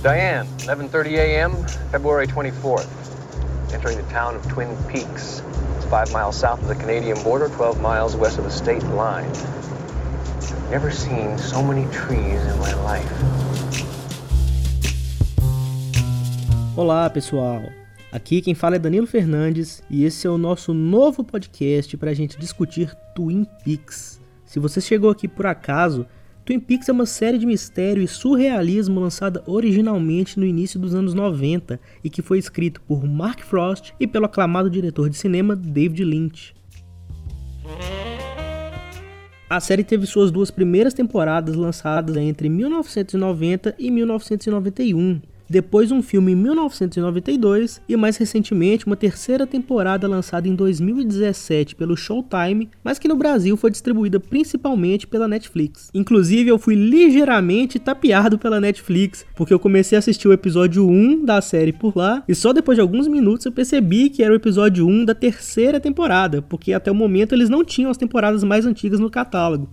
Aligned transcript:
Diane, 0.00 0.46
11:30 0.58 1.18
a.m., 1.18 1.52
February 1.90 2.28
24th. 2.28 2.86
Entering 3.74 3.96
the 3.96 4.08
town 4.12 4.36
of 4.36 4.46
Twin 4.46 4.68
Peaks. 4.86 5.42
Five 5.90 6.12
miles 6.12 6.36
south 6.36 6.62
of 6.62 6.68
the 6.68 6.76
Canadian 6.76 7.20
border, 7.24 7.48
12 7.48 7.80
miles 7.80 8.14
west 8.14 8.38
of 8.38 8.44
the 8.44 8.50
state 8.50 8.84
line. 8.94 9.28
I've 10.38 10.70
never 10.70 10.92
seen 10.92 11.36
so 11.36 11.64
many 11.64 11.84
trees 11.90 12.40
in 12.46 12.58
my 12.60 12.74
life. 12.84 13.12
Olá, 16.76 17.10
pessoal. 17.10 17.62
Aqui 18.12 18.40
quem 18.40 18.54
fala 18.54 18.76
é 18.76 18.78
Danilo 18.78 19.06
Fernandes 19.06 19.82
e 19.90 20.04
esse 20.04 20.28
é 20.28 20.30
o 20.30 20.38
nosso 20.38 20.72
novo 20.72 21.24
podcast 21.24 21.96
para 21.96 22.12
a 22.12 22.14
gente 22.14 22.38
discutir 22.38 22.94
Twin 23.16 23.44
Peaks. 23.64 24.20
Se 24.46 24.60
você 24.60 24.80
chegou 24.80 25.10
aqui 25.10 25.26
por 25.26 25.46
acaso, 25.46 26.06
Twin 26.48 26.60
Peaks 26.60 26.88
é 26.88 26.92
uma 26.92 27.04
série 27.04 27.36
de 27.36 27.44
mistério 27.44 28.02
e 28.02 28.08
surrealismo 28.08 28.98
lançada 28.98 29.42
originalmente 29.46 30.40
no 30.40 30.46
início 30.46 30.80
dos 30.80 30.94
anos 30.94 31.12
90 31.12 31.78
e 32.02 32.08
que 32.08 32.22
foi 32.22 32.38
escrito 32.38 32.80
por 32.80 33.04
Mark 33.04 33.42
Frost 33.42 33.92
e 34.00 34.06
pelo 34.06 34.24
aclamado 34.24 34.70
diretor 34.70 35.10
de 35.10 35.18
cinema 35.18 35.54
David 35.54 36.02
Lynch. 36.04 36.54
A 39.50 39.60
série 39.60 39.84
teve 39.84 40.06
suas 40.06 40.30
duas 40.30 40.50
primeiras 40.50 40.94
temporadas 40.94 41.54
lançadas 41.54 42.16
entre 42.16 42.48
1990 42.48 43.74
e 43.78 43.90
1991 43.90 45.20
depois 45.48 45.90
um 45.90 46.02
filme 46.02 46.32
em 46.32 46.36
1992 46.36 47.80
e 47.88 47.96
mais 47.96 48.16
recentemente 48.16 48.86
uma 48.86 48.96
terceira 48.96 49.46
temporada 49.46 50.06
lançada 50.06 50.46
em 50.46 50.54
2017 50.54 51.74
pelo 51.74 51.96
Showtime, 51.96 52.68
mas 52.84 52.98
que 52.98 53.08
no 53.08 53.16
Brasil 53.16 53.56
foi 53.56 53.70
distribuída 53.70 54.20
principalmente 54.20 55.06
pela 55.06 55.26
Netflix. 55.26 55.90
Inclusive 55.94 56.50
eu 56.50 56.58
fui 56.58 56.74
ligeiramente 56.74 57.78
tapeado 57.78 58.38
pela 58.38 58.60
Netflix, 58.60 59.24
porque 59.34 59.54
eu 59.54 59.58
comecei 59.58 59.96
a 59.96 60.00
assistir 60.00 60.28
o 60.28 60.32
episódio 60.32 60.86
1 60.86 61.24
da 61.24 61.40
série 61.40 61.72
por 61.72 61.96
lá 61.96 62.22
e 62.28 62.34
só 62.34 62.52
depois 62.52 62.76
de 62.76 62.82
alguns 62.82 63.08
minutos 63.08 63.46
eu 63.46 63.52
percebi 63.52 64.10
que 64.10 64.22
era 64.22 64.32
o 64.32 64.36
episódio 64.36 64.86
1 64.86 65.06
da 65.06 65.14
terceira 65.14 65.80
temporada, 65.80 66.42
porque 66.42 66.72
até 66.72 66.90
o 66.90 66.94
momento 66.94 67.34
eles 67.34 67.48
não 67.48 67.64
tinham 67.64 67.90
as 67.90 67.96
temporadas 67.96 68.44
mais 68.44 68.66
antigas 68.66 69.00
no 69.00 69.10
catálogo. 69.10 69.68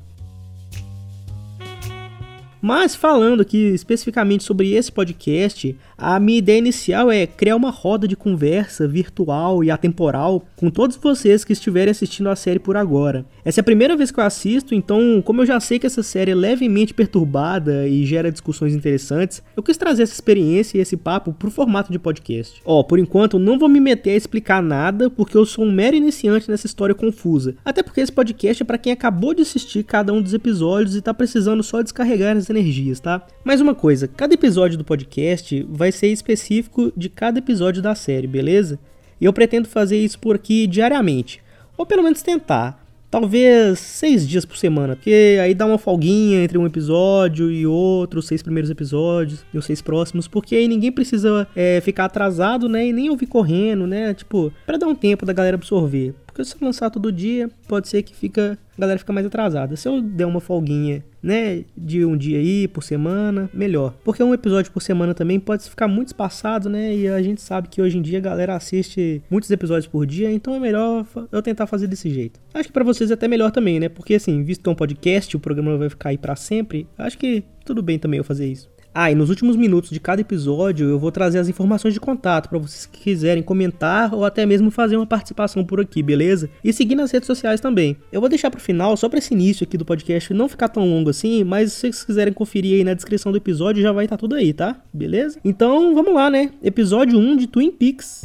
Mas 2.67 2.95
falando 2.95 3.41
aqui 3.41 3.57
especificamente 3.75 4.43
sobre 4.43 4.73
esse 4.73 4.91
podcast, 4.91 5.77
a 5.95 6.19
minha 6.19 6.39
ideia 6.39 6.57
inicial 6.57 7.11
é 7.11 7.27
criar 7.27 7.55
uma 7.55 7.69
roda 7.69 8.07
de 8.07 8.15
conversa 8.15 8.87
virtual 8.87 9.63
e 9.63 9.69
atemporal 9.69 10.43
com 10.55 10.71
todos 10.71 10.95
vocês 10.95 11.45
que 11.45 11.53
estiverem 11.53 11.91
assistindo 11.91 12.27
a 12.27 12.35
série 12.35 12.57
por 12.57 12.75
agora. 12.75 13.23
Essa 13.45 13.59
é 13.59 13.61
a 13.61 13.63
primeira 13.63 13.95
vez 13.95 14.09
que 14.09 14.19
eu 14.19 14.23
assisto, 14.23 14.73
então, 14.73 15.21
como 15.23 15.43
eu 15.43 15.45
já 15.45 15.59
sei 15.59 15.77
que 15.77 15.85
essa 15.85 16.01
série 16.01 16.31
é 16.31 16.33
levemente 16.33 16.91
perturbada 16.91 17.87
e 17.87 18.03
gera 18.03 18.31
discussões 18.31 18.73
interessantes, 18.73 19.43
eu 19.55 19.61
quis 19.61 19.77
trazer 19.77 20.01
essa 20.01 20.13
experiência 20.13 20.79
e 20.79 20.81
esse 20.81 20.97
papo 20.97 21.33
pro 21.33 21.51
formato 21.51 21.91
de 21.91 21.99
podcast. 21.99 22.63
Ó, 22.65 22.81
por 22.81 22.97
enquanto, 22.97 23.37
não 23.37 23.59
vou 23.59 23.69
me 23.69 23.79
meter 23.79 24.09
a 24.09 24.15
explicar 24.15 24.63
nada, 24.63 25.07
porque 25.07 25.37
eu 25.37 25.45
sou 25.45 25.65
um 25.65 25.71
mero 25.71 25.95
iniciante 25.95 26.49
nessa 26.49 26.65
história 26.65 26.95
confusa. 26.95 27.55
Até 27.63 27.83
porque 27.83 28.01
esse 28.01 28.11
podcast 28.11 28.63
é 28.63 28.65
para 28.65 28.79
quem 28.79 28.91
acabou 28.91 29.35
de 29.35 29.43
assistir 29.43 29.83
cada 29.83 30.11
um 30.11 30.19
dos 30.19 30.33
episódios 30.33 30.95
e 30.95 31.01
tá 31.03 31.13
precisando 31.13 31.61
só 31.61 31.83
descarregar 31.83 32.35
as 32.35 32.54
energias, 32.57 32.99
tá? 32.99 33.25
Mais 33.43 33.59
uma 33.59 33.75
coisa, 33.75 34.07
cada 34.07 34.33
episódio 34.33 34.77
do 34.77 34.83
podcast 34.83 35.65
vai 35.69 35.91
ser 35.91 36.07
específico 36.07 36.91
de 36.95 37.09
cada 37.09 37.39
episódio 37.39 37.81
da 37.81 37.93
série, 37.93 38.27
beleza? 38.27 38.79
E 39.19 39.25
eu 39.25 39.33
pretendo 39.33 39.67
fazer 39.67 39.97
isso 39.97 40.17
por 40.19 40.35
aqui 40.35 40.65
diariamente, 40.67 41.41
ou 41.77 41.85
pelo 41.85 42.03
menos 42.03 42.21
tentar. 42.21 42.83
Talvez 43.11 43.79
seis 43.79 44.27
dias 44.27 44.43
por 44.43 44.57
semana, 44.57 44.95
porque 44.95 45.37
aí 45.41 45.53
dá 45.53 45.65
uma 45.65 45.77
folguinha 45.77 46.43
entre 46.43 46.57
um 46.57 46.65
episódio 46.65 47.49
e 47.49 47.65
outro, 47.65 48.19
os 48.19 48.27
seis 48.27 48.41
primeiros 48.41 48.69
episódios 48.69 49.45
e 49.53 49.57
os 49.57 49.65
seis 49.65 49.81
próximos, 49.81 50.27
porque 50.27 50.55
aí 50.55 50.67
ninguém 50.67 50.91
precisa 50.91 51.47
é, 51.55 51.79
ficar 51.79 52.05
atrasado, 52.05 52.67
né? 52.67 52.87
E 52.87 52.91
nem 52.91 53.09
ouvir 53.09 53.27
correndo, 53.27 53.87
né? 53.87 54.13
Tipo, 54.13 54.51
para 54.65 54.77
dar 54.77 54.87
um 54.87 54.95
tempo 54.95 55.25
da 55.25 55.31
galera 55.31 55.55
absorver. 55.55 56.13
Porque 56.35 56.43
se 56.43 56.53
eu 56.53 56.65
lançar 56.65 56.89
todo 56.89 57.13
dia, 57.13 57.49
pode 57.65 57.87
ser 57.87 58.03
que 58.03 58.13
fica, 58.13 58.59
a 58.77 58.81
galera 58.81 58.99
fica 58.99 59.13
mais 59.13 59.25
atrasada. 59.25 59.77
Se 59.77 59.87
eu 59.87 60.01
der 60.01 60.25
uma 60.25 60.41
folguinha, 60.41 61.01
né, 61.23 61.63
de 61.77 62.03
um 62.03 62.17
dia 62.17 62.39
aí 62.39 62.67
por 62.67 62.83
semana, 62.83 63.49
melhor. 63.53 63.93
Porque 64.03 64.21
um 64.21 64.33
episódio 64.33 64.69
por 64.69 64.81
semana 64.81 65.13
também 65.13 65.39
pode 65.39 65.63
ficar 65.63 65.87
muito 65.87 66.07
espaçado, 66.07 66.69
né? 66.69 66.93
E 66.93 67.07
a 67.07 67.21
gente 67.21 67.41
sabe 67.41 67.69
que 67.69 67.81
hoje 67.81 67.97
em 67.97 68.01
dia 68.01 68.17
a 68.17 68.21
galera 68.21 68.53
assiste 68.53 69.23
muitos 69.31 69.49
episódios 69.49 69.87
por 69.87 70.05
dia, 70.05 70.29
então 70.29 70.53
é 70.53 70.59
melhor 70.59 71.07
eu 71.31 71.41
tentar 71.41 71.67
fazer 71.67 71.87
desse 71.87 72.09
jeito. 72.09 72.37
Acho 72.53 72.67
que 72.67 72.73
para 72.73 72.83
vocês 72.83 73.09
é 73.09 73.13
até 73.13 73.29
melhor 73.29 73.49
também, 73.49 73.79
né? 73.79 73.87
Porque 73.87 74.15
assim, 74.15 74.43
visto 74.43 74.61
que 74.61 74.67
é 74.67 74.71
um 74.73 74.75
podcast, 74.75 75.37
o 75.37 75.39
programa 75.39 75.77
vai 75.77 75.87
ficar 75.87 76.09
aí 76.09 76.17
para 76.17 76.35
sempre, 76.35 76.85
acho 76.97 77.17
que 77.17 77.45
tudo 77.63 77.81
bem 77.81 77.97
também 77.97 78.17
eu 78.17 78.25
fazer 78.25 78.45
isso. 78.45 78.69
Ah, 78.97 79.11
e 79.11 79.15
nos 79.15 79.29
últimos 79.29 79.57
minutos 79.57 79.89
de 79.89 79.99
cada 79.99 80.21
episódio 80.21 80.87
eu 80.87 80.97
vou 80.97 81.11
trazer 81.11 81.37
as 81.37 81.49
informações 81.49 81.93
de 81.93 81.99
contato 81.99 82.47
para 82.47 82.57
vocês 82.57 82.85
que 82.85 83.01
quiserem 83.01 83.43
comentar 83.43 84.15
ou 84.15 84.23
até 84.23 84.45
mesmo 84.45 84.71
fazer 84.71 84.95
uma 84.95 85.05
participação 85.05 85.65
por 85.65 85.81
aqui, 85.81 86.01
beleza? 86.01 86.49
E 86.63 86.71
seguir 86.71 86.95
nas 86.95 87.11
redes 87.11 87.27
sociais 87.27 87.59
também. 87.59 87.97
Eu 88.09 88.21
vou 88.21 88.29
deixar 88.29 88.49
pro 88.49 88.57
final, 88.57 88.95
só 88.95 89.09
para 89.09 89.19
esse 89.19 89.33
início 89.33 89.65
aqui 89.65 89.77
do 89.77 89.83
podcast 89.83 90.33
não 90.33 90.47
ficar 90.47 90.69
tão 90.69 90.89
longo 90.89 91.09
assim, 91.09 91.43
mas 91.43 91.73
se 91.73 91.81
vocês 91.81 92.05
quiserem 92.05 92.33
conferir 92.33 92.77
aí 92.77 92.83
na 92.85 92.93
descrição 92.93 93.33
do 93.33 93.37
episódio 93.37 93.83
já 93.83 93.91
vai 93.91 94.05
estar 94.05 94.15
tá 94.15 94.19
tudo 94.21 94.33
aí, 94.33 94.53
tá? 94.53 94.81
Beleza? 94.93 95.41
Então 95.43 95.93
vamos 95.93 96.13
lá, 96.13 96.29
né? 96.29 96.51
Episódio 96.63 97.19
1 97.19 97.35
de 97.35 97.47
Twin 97.47 97.71
Peaks. 97.71 98.21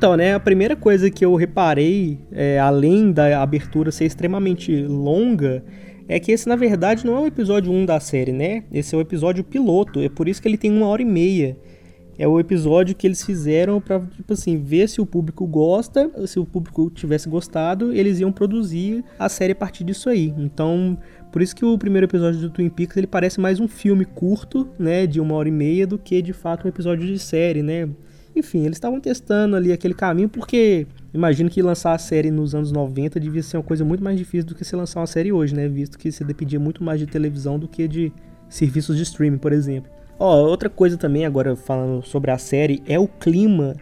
Então, 0.00 0.16
né, 0.16 0.32
a 0.32 0.40
primeira 0.40 0.74
coisa 0.74 1.10
que 1.10 1.22
eu 1.22 1.34
reparei, 1.34 2.18
é, 2.32 2.58
além 2.58 3.12
da 3.12 3.42
abertura 3.42 3.92
ser 3.92 4.06
extremamente 4.06 4.74
longa, 4.86 5.62
é 6.08 6.18
que 6.18 6.32
esse 6.32 6.48
na 6.48 6.56
verdade 6.56 7.04
não 7.04 7.18
é 7.18 7.20
o 7.20 7.26
episódio 7.26 7.70
1 7.70 7.84
da 7.84 8.00
série, 8.00 8.32
né? 8.32 8.64
Esse 8.72 8.94
é 8.94 8.98
o 8.98 9.02
episódio 9.02 9.44
piloto, 9.44 10.00
é 10.00 10.08
por 10.08 10.26
isso 10.26 10.40
que 10.40 10.48
ele 10.48 10.56
tem 10.56 10.72
uma 10.72 10.86
hora 10.86 11.02
e 11.02 11.04
meia. 11.04 11.54
É 12.18 12.26
o 12.26 12.40
episódio 12.40 12.94
que 12.94 13.06
eles 13.06 13.22
fizeram 13.22 13.78
para 13.78 14.00
tipo 14.00 14.32
assim, 14.32 14.56
ver 14.56 14.88
se 14.88 15.02
o 15.02 15.06
público 15.06 15.46
gosta, 15.46 16.10
se 16.26 16.40
o 16.40 16.46
público 16.46 16.88
tivesse 16.88 17.28
gostado, 17.28 17.92
eles 17.92 18.20
iam 18.20 18.32
produzir 18.32 19.04
a 19.18 19.28
série 19.28 19.52
a 19.52 19.56
partir 19.56 19.84
disso 19.84 20.08
aí. 20.08 20.32
Então, 20.38 20.96
por 21.30 21.42
isso 21.42 21.54
que 21.54 21.62
o 21.66 21.76
primeiro 21.76 22.06
episódio 22.06 22.40
do 22.40 22.48
Twin 22.48 22.70
Peaks 22.70 22.96
ele 22.96 23.06
parece 23.06 23.38
mais 23.38 23.60
um 23.60 23.68
filme 23.68 24.06
curto, 24.06 24.66
né, 24.78 25.06
de 25.06 25.20
uma 25.20 25.34
hora 25.34 25.48
e 25.50 25.52
meia, 25.52 25.86
do 25.86 25.98
que 25.98 26.22
de 26.22 26.32
fato 26.32 26.64
um 26.64 26.70
episódio 26.70 27.06
de 27.06 27.18
série, 27.18 27.62
né? 27.62 27.86
Enfim, 28.40 28.60
eles 28.64 28.76
estavam 28.76 28.98
testando 28.98 29.54
ali 29.54 29.70
aquele 29.72 29.94
caminho 29.94 30.28
porque 30.28 30.86
imagino 31.12 31.48
que 31.50 31.62
lançar 31.62 31.92
a 31.92 31.98
série 31.98 32.30
nos 32.30 32.54
anos 32.54 32.72
90 32.72 33.20
devia 33.20 33.42
ser 33.42 33.58
uma 33.58 33.62
coisa 33.62 33.84
muito 33.84 34.02
mais 34.02 34.18
difícil 34.18 34.48
do 34.48 34.54
que 34.54 34.64
se 34.64 34.74
lançar 34.74 35.00
uma 35.00 35.06
série 35.06 35.30
hoje, 35.30 35.54
né? 35.54 35.68
Visto 35.68 35.98
que 35.98 36.10
você 36.10 36.24
dependia 36.24 36.58
muito 36.58 36.82
mais 36.82 36.98
de 36.98 37.06
televisão 37.06 37.58
do 37.58 37.68
que 37.68 37.86
de 37.86 38.12
serviços 38.48 38.96
de 38.96 39.02
streaming, 39.02 39.38
por 39.38 39.52
exemplo. 39.52 39.90
Ó, 40.18 40.42
outra 40.42 40.68
coisa 40.68 40.96
também 40.96 41.24
agora 41.24 41.54
falando 41.54 42.02
sobre 42.02 42.30
a 42.30 42.38
série 42.38 42.82
é 42.86 42.98
o 42.98 43.06
clima 43.06 43.74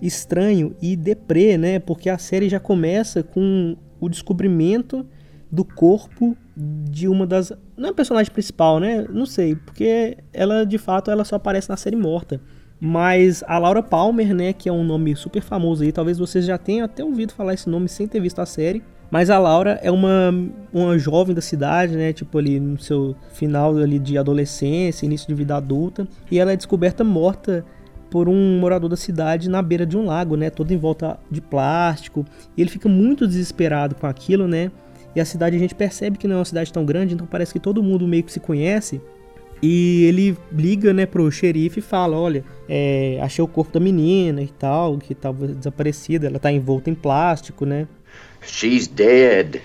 estranho 0.00 0.74
e 0.80 0.94
deprê, 0.94 1.56
né? 1.56 1.78
Porque 1.78 2.10
a 2.10 2.18
série 2.18 2.48
já 2.48 2.60
começa 2.60 3.22
com 3.22 3.76
o 4.00 4.08
descobrimento 4.08 5.06
do 5.50 5.64
corpo 5.64 6.36
de 6.56 7.08
uma 7.08 7.26
das 7.26 7.52
não 7.76 7.88
é 7.88 7.92
a 7.92 7.94
personagem 7.94 8.32
principal, 8.32 8.78
né? 8.78 9.06
Não 9.08 9.26
sei, 9.26 9.54
porque 9.54 10.18
ela 10.32 10.64
de 10.64 10.78
fato 10.78 11.10
ela 11.10 11.24
só 11.24 11.36
aparece 11.36 11.68
na 11.68 11.76
série 11.76 11.96
morta. 11.96 12.40
Mas 12.84 13.44
a 13.46 13.58
Laura 13.58 13.80
Palmer, 13.80 14.34
né, 14.34 14.52
que 14.52 14.68
é 14.68 14.72
um 14.72 14.82
nome 14.82 15.14
super 15.14 15.40
famoso 15.40 15.84
aí, 15.84 15.92
talvez 15.92 16.18
vocês 16.18 16.44
já 16.44 16.58
tenham 16.58 16.84
até 16.84 17.04
ouvido 17.04 17.32
falar 17.32 17.54
esse 17.54 17.70
nome 17.70 17.88
sem 17.88 18.08
ter 18.08 18.18
visto 18.18 18.40
a 18.40 18.44
série. 18.44 18.82
Mas 19.08 19.30
a 19.30 19.38
Laura 19.38 19.78
é 19.84 19.90
uma, 19.90 20.34
uma 20.72 20.98
jovem 20.98 21.32
da 21.32 21.40
cidade, 21.40 21.94
né? 21.94 22.12
Tipo 22.12 22.38
ali 22.38 22.58
no 22.58 22.76
seu 22.80 23.14
final 23.34 23.76
ali 23.76 24.00
de 24.00 24.18
adolescência, 24.18 25.06
início 25.06 25.28
de 25.28 25.34
vida 25.34 25.54
adulta. 25.54 26.08
E 26.28 26.40
ela 26.40 26.50
é 26.50 26.56
descoberta 26.56 27.04
morta 27.04 27.64
por 28.10 28.28
um 28.28 28.58
morador 28.58 28.90
da 28.90 28.96
cidade 28.96 29.48
na 29.48 29.62
beira 29.62 29.86
de 29.86 29.96
um 29.96 30.04
lago, 30.04 30.36
né? 30.36 30.50
Todo 30.50 30.72
em 30.72 30.76
volta 30.76 31.20
de 31.30 31.40
plástico. 31.40 32.24
E 32.56 32.62
ele 32.62 32.70
fica 32.70 32.88
muito 32.88 33.28
desesperado 33.28 33.94
com 33.94 34.08
aquilo, 34.08 34.48
né? 34.48 34.72
E 35.14 35.20
a 35.20 35.24
cidade 35.24 35.54
a 35.54 35.58
gente 35.60 35.74
percebe 35.76 36.18
que 36.18 36.26
não 36.26 36.34
é 36.34 36.38
uma 36.40 36.44
cidade 36.44 36.72
tão 36.72 36.84
grande, 36.84 37.14
então 37.14 37.28
parece 37.28 37.52
que 37.52 37.60
todo 37.60 37.80
mundo 37.80 38.08
meio 38.08 38.24
que 38.24 38.32
se 38.32 38.40
conhece. 38.40 39.00
E 39.62 40.04
ele 40.06 40.36
liga, 40.50 40.92
né, 40.92 41.06
pro 41.06 41.30
xerife 41.30 41.78
e 41.78 41.82
fala, 41.82 42.16
olha, 42.18 42.44
é, 42.68 43.20
achei 43.22 43.44
o 43.44 43.46
corpo 43.46 43.72
da 43.72 43.78
menina 43.78 44.42
e 44.42 44.48
tal, 44.48 44.98
que 44.98 45.12
estava 45.12 45.46
desaparecida, 45.46 46.26
ela 46.26 46.40
tá 46.40 46.50
envolta 46.50 46.90
em 46.90 46.94
plástico, 46.94 47.64
né? 47.64 47.86
She's 48.44 48.88
dead. 48.88 49.60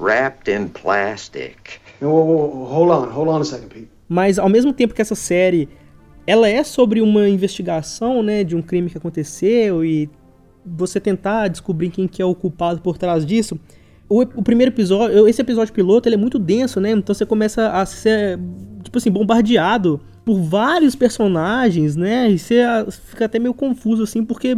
Wrapped 0.00 0.50
in 0.50 0.68
plastic. 0.68 1.78
Whoa, 2.00 2.08
whoa, 2.08 2.64
hold 2.64 2.90
on, 2.90 3.10
hold 3.10 3.28
on 3.28 3.40
a 3.40 3.44
second, 3.44 3.68
Pete. 3.68 3.88
Mas 4.08 4.38
ao 4.38 4.48
mesmo 4.48 4.72
tempo 4.72 4.94
que 4.94 5.02
essa 5.02 5.14
série 5.14 5.68
ela 6.26 6.48
é 6.48 6.62
sobre 6.62 7.00
uma 7.00 7.28
investigação, 7.28 8.22
né, 8.22 8.44
de 8.44 8.54
um 8.54 8.62
crime 8.62 8.88
que 8.90 8.96
aconteceu 8.96 9.84
e 9.84 10.08
você 10.64 11.00
tentar 11.00 11.48
descobrir 11.48 11.90
quem 11.90 12.06
que 12.06 12.20
é 12.20 12.24
o 12.24 12.34
culpado 12.34 12.80
por 12.80 12.98
trás 12.98 13.24
disso, 13.24 13.58
o, 14.08 14.22
o, 14.22 14.42
primeiro 14.42 14.72
episódio, 14.72 15.28
esse 15.28 15.40
episódio 15.40 15.72
piloto, 15.72 16.08
ele 16.08 16.16
é 16.16 16.18
muito 16.18 16.38
denso, 16.38 16.80
né? 16.80 16.90
Então 16.92 17.14
você 17.14 17.26
começa 17.26 17.70
a 17.70 17.84
ser, 17.84 18.38
tipo 18.82 18.98
assim, 18.98 19.10
bombardeado 19.10 20.00
por 20.24 20.40
vários 20.40 20.94
personagens, 20.94 21.96
né? 21.96 22.30
E 22.30 22.38
você 22.38 22.62
fica 23.06 23.24
até 23.24 23.38
meio 23.38 23.54
confuso, 23.54 24.02
assim, 24.02 24.24
porque 24.24 24.56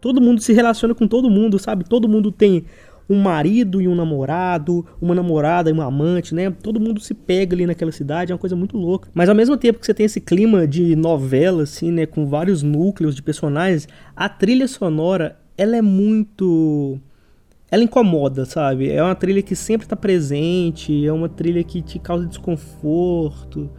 Todo 0.00 0.20
mundo 0.20 0.40
se 0.40 0.52
relaciona 0.52 0.94
com 0.94 1.06
todo 1.06 1.30
mundo, 1.30 1.58
sabe? 1.58 1.84
Todo 1.84 2.08
mundo 2.08 2.32
tem 2.32 2.64
um 3.08 3.20
marido 3.20 3.82
e 3.82 3.88
um 3.88 3.94
namorado, 3.94 4.86
uma 5.00 5.14
namorada 5.14 5.68
e 5.68 5.72
uma 5.72 5.84
amante, 5.84 6.34
né? 6.34 6.50
Todo 6.50 6.80
mundo 6.80 7.00
se 7.00 7.12
pega 7.12 7.54
ali 7.54 7.66
naquela 7.66 7.92
cidade, 7.92 8.32
é 8.32 8.34
uma 8.34 8.38
coisa 8.38 8.56
muito 8.56 8.78
louca. 8.78 9.08
Mas 9.12 9.28
ao 9.28 9.34
mesmo 9.34 9.56
tempo 9.56 9.78
que 9.78 9.84
você 9.84 9.92
tem 9.92 10.06
esse 10.06 10.20
clima 10.20 10.66
de 10.66 10.96
novela, 10.96 11.64
assim, 11.64 11.90
né? 11.90 12.06
Com 12.06 12.26
vários 12.26 12.62
núcleos 12.62 13.14
de 13.14 13.22
personagens, 13.22 13.86
a 14.16 14.28
trilha 14.28 14.66
sonora, 14.66 15.38
ela 15.58 15.76
é 15.76 15.82
muito. 15.82 16.98
Ela 17.70 17.84
incomoda, 17.84 18.44
sabe? 18.44 18.90
É 18.90 19.02
uma 19.02 19.14
trilha 19.14 19.42
que 19.42 19.54
sempre 19.54 19.86
tá 19.86 19.94
presente, 19.94 21.06
é 21.06 21.12
uma 21.12 21.28
trilha 21.28 21.62
que 21.62 21.80
te 21.80 21.98
causa 21.98 22.26
desconforto, 22.26 23.70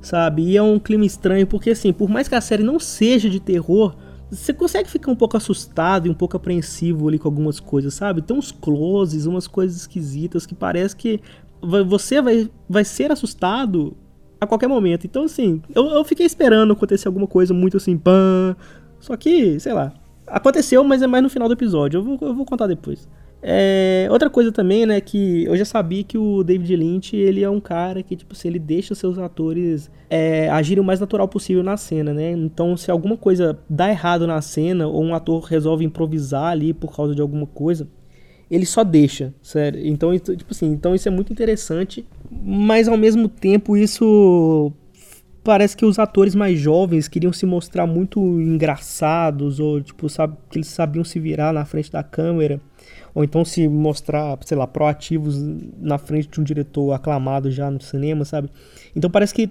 sabe? 0.00 0.42
E 0.42 0.56
é 0.56 0.62
um 0.62 0.78
clima 0.78 1.06
estranho, 1.06 1.46
porque 1.46 1.70
assim, 1.70 1.92
por 1.92 2.08
mais 2.08 2.28
que 2.28 2.34
a 2.34 2.40
série 2.40 2.62
não 2.62 2.78
seja 2.78 3.30
de 3.30 3.40
terror 3.40 3.94
você 4.30 4.52
consegue 4.52 4.90
ficar 4.90 5.10
um 5.10 5.16
pouco 5.16 5.36
assustado 5.36 6.06
e 6.06 6.10
um 6.10 6.14
pouco 6.14 6.36
apreensivo 6.36 7.08
ali 7.08 7.18
com 7.18 7.28
algumas 7.28 7.58
coisas, 7.58 7.94
sabe? 7.94 8.20
Tem 8.20 8.36
uns 8.36 8.52
closes, 8.52 9.26
umas 9.26 9.46
coisas 9.46 9.78
esquisitas 9.78 10.44
que 10.44 10.54
parece 10.54 10.94
que 10.94 11.20
você 11.62 12.20
vai, 12.20 12.50
vai 12.68 12.84
ser 12.84 13.10
assustado 13.10 13.96
a 14.40 14.46
qualquer 14.46 14.68
momento. 14.68 15.06
Então, 15.06 15.24
assim, 15.24 15.62
eu, 15.74 15.86
eu 15.86 16.04
fiquei 16.04 16.26
esperando 16.26 16.72
acontecer 16.72 17.08
alguma 17.08 17.26
coisa 17.26 17.54
muito 17.54 17.78
assim, 17.78 17.96
pã. 17.96 18.54
Só 19.00 19.16
que, 19.16 19.58
sei 19.58 19.72
lá, 19.72 19.94
aconteceu, 20.26 20.84
mas 20.84 21.00
é 21.00 21.06
mais 21.06 21.22
no 21.22 21.30
final 21.30 21.48
do 21.48 21.54
episódio. 21.54 21.98
Eu 21.98 22.02
vou, 22.02 22.18
eu 22.20 22.34
vou 22.34 22.44
contar 22.44 22.66
depois. 22.66 23.08
É, 23.40 24.08
outra 24.10 24.28
coisa 24.28 24.50
também, 24.50 24.84
né, 24.84 25.00
que 25.00 25.44
eu 25.44 25.56
já 25.56 25.64
sabia 25.64 26.02
que 26.02 26.18
o 26.18 26.42
David 26.42 26.74
Lynch, 26.74 27.14
ele 27.14 27.42
é 27.42 27.48
um 27.48 27.60
cara 27.60 28.02
que, 28.02 28.16
tipo 28.16 28.34
assim, 28.34 28.48
ele 28.48 28.58
deixa 28.58 28.92
os 28.92 28.98
seus 28.98 29.16
atores 29.18 29.90
é, 30.10 30.50
agirem 30.50 30.82
o 30.82 30.84
mais 30.84 30.98
natural 30.98 31.28
possível 31.28 31.62
na 31.62 31.76
cena, 31.76 32.12
né? 32.12 32.32
Então, 32.32 32.76
se 32.76 32.90
alguma 32.90 33.16
coisa 33.16 33.58
dá 33.70 33.88
errado 33.88 34.26
na 34.26 34.40
cena, 34.40 34.88
ou 34.88 35.04
um 35.04 35.14
ator 35.14 35.44
resolve 35.44 35.84
improvisar 35.84 36.46
ali 36.46 36.72
por 36.72 36.94
causa 36.94 37.14
de 37.14 37.22
alguma 37.22 37.46
coisa, 37.46 37.88
ele 38.50 38.66
só 38.66 38.82
deixa, 38.82 39.32
sério. 39.42 39.86
Então, 39.86 40.16
tipo 40.18 40.50
assim, 40.50 40.66
então 40.72 40.94
isso 40.94 41.06
é 41.06 41.10
muito 41.10 41.32
interessante, 41.32 42.04
mas 42.30 42.88
ao 42.88 42.96
mesmo 42.96 43.28
tempo 43.28 43.76
isso 43.76 44.72
parece 45.44 45.76
que 45.76 45.84
os 45.84 45.98
atores 45.98 46.34
mais 46.34 46.58
jovens 46.58 47.08
queriam 47.08 47.32
se 47.32 47.46
mostrar 47.46 47.86
muito 47.86 48.20
engraçados 48.20 49.60
ou 49.60 49.80
tipo, 49.80 50.08
sabe, 50.08 50.36
que 50.50 50.58
eles 50.58 50.68
sabiam 50.68 51.04
se 51.04 51.18
virar 51.20 51.52
na 51.52 51.64
frente 51.64 51.90
da 51.90 52.02
câmera 52.02 52.60
ou 53.18 53.24
então 53.24 53.44
se 53.44 53.66
mostrar, 53.66 54.38
sei 54.44 54.56
lá, 54.56 54.64
proativos 54.64 55.36
na 55.76 55.98
frente 55.98 56.28
de 56.28 56.40
um 56.40 56.44
diretor 56.44 56.92
aclamado 56.92 57.50
já 57.50 57.68
no 57.68 57.80
cinema, 57.80 58.24
sabe? 58.24 58.48
Então 58.94 59.10
parece 59.10 59.34
que 59.34 59.50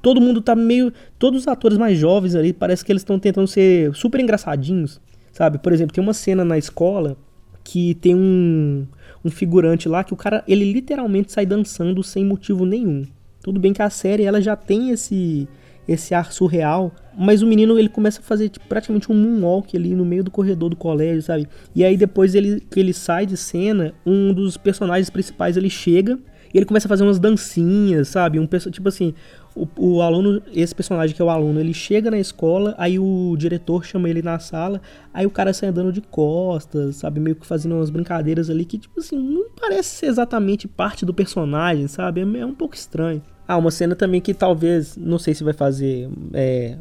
todo 0.00 0.18
mundo 0.18 0.40
tá 0.40 0.56
meio. 0.56 0.90
Todos 1.18 1.42
os 1.42 1.46
atores 1.46 1.76
mais 1.76 1.98
jovens 1.98 2.34
ali, 2.34 2.54
parece 2.54 2.82
que 2.82 2.90
eles 2.90 3.02
estão 3.02 3.18
tentando 3.18 3.46
ser 3.46 3.94
super 3.94 4.18
engraçadinhos, 4.18 4.98
sabe? 5.30 5.58
Por 5.58 5.74
exemplo, 5.74 5.92
tem 5.92 6.02
uma 6.02 6.14
cena 6.14 6.42
na 6.42 6.56
escola 6.56 7.14
que 7.62 7.96
tem 7.96 8.14
um, 8.14 8.86
um 9.22 9.30
figurante 9.30 9.90
lá 9.90 10.02
que 10.02 10.14
o 10.14 10.16
cara, 10.16 10.42
ele 10.48 10.72
literalmente 10.72 11.32
sai 11.32 11.44
dançando 11.44 12.02
sem 12.02 12.24
motivo 12.24 12.64
nenhum. 12.64 13.04
Tudo 13.42 13.60
bem 13.60 13.74
que 13.74 13.82
a 13.82 13.90
série 13.90 14.24
ela 14.24 14.40
já 14.40 14.56
tem 14.56 14.88
esse 14.88 15.46
esse 15.86 16.14
ar 16.14 16.32
surreal. 16.32 16.92
Mas 17.16 17.42
o 17.42 17.46
menino 17.46 17.78
ele 17.78 17.88
começa 17.88 18.20
a 18.20 18.22
fazer 18.22 18.48
tipo, 18.48 18.66
praticamente 18.66 19.10
um 19.10 19.14
moonwalk 19.14 19.76
ali 19.76 19.94
no 19.94 20.04
meio 20.04 20.24
do 20.24 20.30
corredor 20.30 20.70
do 20.70 20.76
colégio, 20.76 21.22
sabe? 21.22 21.48
E 21.74 21.84
aí 21.84 21.96
depois 21.96 22.34
ele, 22.34 22.60
que 22.60 22.80
ele 22.80 22.92
sai 22.92 23.26
de 23.26 23.36
cena, 23.36 23.94
um 24.04 24.32
dos 24.32 24.56
personagens 24.56 25.10
principais 25.10 25.56
ele 25.56 25.70
chega 25.70 26.18
e 26.52 26.58
ele 26.58 26.66
começa 26.66 26.86
a 26.86 26.88
fazer 26.88 27.02
umas 27.02 27.18
dancinhas, 27.18 28.08
sabe? 28.08 28.38
Um 28.38 28.46
tipo 28.46 28.88
assim, 28.88 29.14
o, 29.54 29.68
o, 29.76 30.02
aluno, 30.02 30.42
esse 30.52 30.74
personagem 30.74 31.14
que 31.14 31.20
é 31.20 31.24
o 31.24 31.30
aluno, 31.30 31.60
ele 31.60 31.74
chega 31.74 32.10
na 32.10 32.18
escola, 32.18 32.74
aí 32.78 32.98
o 32.98 33.36
diretor 33.36 33.84
chama 33.84 34.08
ele 34.08 34.22
na 34.22 34.38
sala, 34.38 34.80
aí 35.12 35.26
o 35.26 35.30
cara 35.30 35.52
sai 35.52 35.68
andando 35.68 35.92
de 35.92 36.00
costas, 36.00 36.96
sabe? 36.96 37.20
Meio 37.20 37.36
que 37.36 37.46
fazendo 37.46 37.74
umas 37.74 37.90
brincadeiras 37.90 38.48
ali 38.48 38.64
que, 38.64 38.78
tipo 38.78 38.98
assim, 38.98 39.18
não 39.18 39.50
parece 39.50 39.90
ser 39.90 40.06
exatamente 40.06 40.66
parte 40.66 41.04
do 41.04 41.12
personagem, 41.12 41.86
sabe? 41.86 42.22
É, 42.22 42.38
é 42.40 42.46
um 42.46 42.54
pouco 42.54 42.74
estranho. 42.74 43.22
Ah, 43.46 43.56
uma 43.56 43.70
cena 43.70 43.94
também 43.94 44.20
que 44.20 44.32
talvez, 44.32 44.96
não 44.96 45.18
sei 45.18 45.34
se 45.34 45.44
vai 45.44 45.52
fazer 45.52 46.08
é, 46.32 46.76